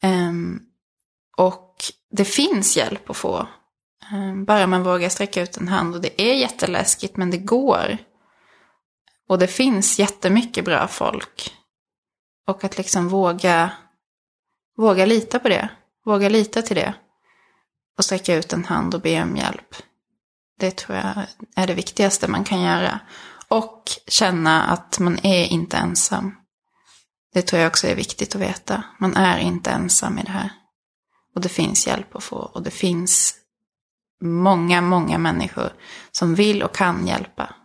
Um, 0.04 0.62
och 1.38 1.76
det 2.12 2.26
finns 2.26 2.78
hjälp 2.78 3.10
att 3.10 3.18
få. 3.18 3.48
Eh, 4.12 4.36
bara 4.36 4.68
man 4.68 4.84
vågar 4.84 5.10
sträcka 5.10 5.42
ut 5.42 5.58
en 5.58 5.68
hand 5.68 5.96
och 5.96 6.02
det 6.02 6.22
är 6.22 6.34
jätteläskigt 6.34 7.18
men 7.18 7.32
det 7.32 7.38
går. 7.38 7.98
Och 9.30 9.40
det 9.40 9.48
finns 9.48 10.00
jättemycket 10.00 10.66
bra 10.66 10.88
folk. 10.88 11.54
Och 12.48 12.64
att 12.64 12.78
liksom 12.78 13.10
våga, 13.10 13.72
våga 14.78 15.06
lita 15.06 15.40
på 15.40 15.50
det. 15.50 15.70
Våga 16.06 16.30
lita 16.30 16.62
till 16.62 16.76
det. 16.76 16.94
Och 17.98 18.06
sträcka 18.06 18.36
ut 18.36 18.54
en 18.54 18.66
hand 18.66 18.96
och 18.96 19.02
be 19.02 19.24
om 19.24 19.38
hjälp. 19.38 19.76
Det 20.60 20.72
tror 20.72 20.98
jag 20.98 21.26
är 21.56 21.68
det 21.68 21.74
viktigaste 21.74 22.28
man 22.28 22.44
kan 22.44 22.62
göra. 22.62 23.00
Och 23.48 23.84
känna 24.08 24.64
att 24.64 25.00
man 25.00 25.26
är 25.26 25.46
inte 25.46 25.78
ensam. 25.78 26.36
Det 27.34 27.42
tror 27.42 27.62
jag 27.62 27.70
också 27.70 27.88
är 27.88 27.96
viktigt 27.96 28.36
att 28.36 28.42
veta. 28.42 28.84
Man 29.00 29.16
är 29.16 29.38
inte 29.38 29.70
ensam 29.70 30.20
i 30.20 30.24
det 30.24 30.32
här. 30.32 30.50
Och 31.36 31.42
det 31.42 31.50
finns 31.50 31.88
hjälp 31.88 32.16
att 32.16 32.24
få. 32.24 32.38
Och 32.38 32.64
det 32.64 32.72
finns 32.72 33.41
många, 34.22 34.82
många 34.82 35.18
människor 35.18 35.70
som 36.12 36.36
vill 36.36 36.64
och 36.64 36.76
kan 36.76 37.08
hjälpa 37.08 37.56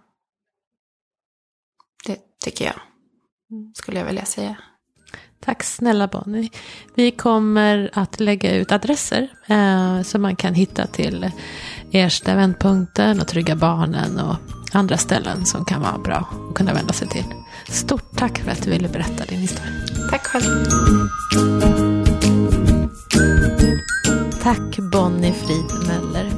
tycker 2.46 2.64
jag. 2.64 2.74
Skulle 3.74 3.98
jag 3.98 4.06
vilja 4.06 4.24
säga. 4.24 4.56
Tack 5.40 5.62
snälla 5.62 6.06
Bonnie. 6.06 6.50
Vi 6.94 7.10
kommer 7.10 7.90
att 7.92 8.20
lägga 8.20 8.54
ut 8.54 8.72
adresser 8.72 9.28
eh, 9.46 10.02
som 10.02 10.22
man 10.22 10.36
kan 10.36 10.54
hitta 10.54 10.86
till 10.86 11.30
Ersta 11.92 12.34
vändpunkten 12.34 13.20
och 13.20 13.28
Trygga 13.28 13.56
Barnen 13.56 14.20
och 14.20 14.36
andra 14.72 14.96
ställen 14.96 15.46
som 15.46 15.64
kan 15.64 15.82
vara 15.82 15.98
bra 15.98 16.28
att 16.48 16.54
kunna 16.54 16.74
vända 16.74 16.92
sig 16.92 17.08
till. 17.08 17.24
Stort 17.68 18.16
tack 18.16 18.38
för 18.38 18.50
att 18.50 18.62
du 18.62 18.70
ville 18.70 18.88
berätta 18.88 19.24
din 19.24 19.38
historia. 19.38 19.72
Tack 20.10 20.26
själv. 20.26 20.66
Tack 24.42 24.78
Bonnie 24.92 25.32
Fridmöller. 25.32 26.35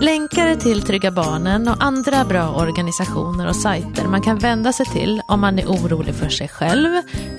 Länkar 0.00 0.56
till 0.56 0.82
Trygga 0.82 1.10
Barnen 1.10 1.68
och 1.68 1.76
andra 1.82 2.24
bra 2.24 2.48
organisationer 2.48 3.48
och 3.48 3.56
sajter 3.56 4.08
man 4.08 4.22
kan 4.22 4.38
vända 4.38 4.72
sig 4.72 4.86
till 4.86 5.22
om 5.28 5.40
man 5.40 5.58
är 5.58 5.66
orolig 5.66 6.14
för 6.14 6.28
sig 6.28 6.48
själv 6.48 6.88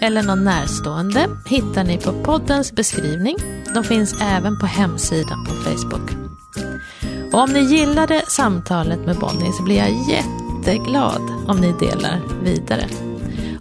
eller 0.02 0.24
någon 0.24 0.44
närstående 0.44 1.28
hittar 1.46 1.84
ni 1.84 1.98
på 1.98 2.14
poddens 2.24 2.74
beskrivning. 2.76 3.36
De 3.74 3.84
finns 3.84 4.22
även 4.22 4.60
på 4.60 4.66
hemsidan 4.66 5.46
på 5.46 5.52
Facebook. 5.52 6.12
Och 7.34 7.40
om 7.40 7.50
ni 7.50 7.60
gillade 7.60 8.24
samtalet 8.28 9.06
med 9.06 9.16
Bonnie 9.20 9.52
så 9.52 9.64
blir 9.64 9.78
jag 9.78 9.92
jätteglad 10.10 11.22
om 11.48 11.58
ni 11.58 11.74
delar 11.80 12.22
vidare. 12.44 13.11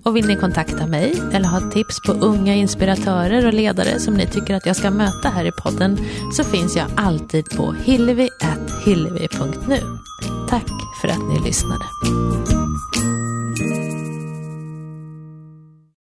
Och 0.05 0.17
vill 0.17 0.27
ni 0.27 0.37
kontakta 0.37 0.87
mig 0.87 1.15
eller 1.33 1.49
ha 1.49 1.71
tips 1.71 2.01
på 2.07 2.13
unga 2.13 2.55
inspiratörer 2.55 3.47
och 3.47 3.53
ledare 3.53 4.01
som 4.01 4.15
ni 4.15 4.27
tycker 4.27 4.55
att 4.55 4.67
jag 4.67 4.77
ska 4.77 4.91
möta 4.91 5.29
här 5.29 5.45
i 5.45 5.53
podden 5.53 5.99
så 6.33 6.45
finns 6.45 6.77
jag 6.77 6.87
alltid 6.97 7.45
på 7.57 7.73
hillevi.hillevi.nu. 7.73 9.81
Tack 10.49 10.71
för 11.01 11.09
att 11.09 11.29
ni 11.29 11.41
lyssnade. 11.45 11.85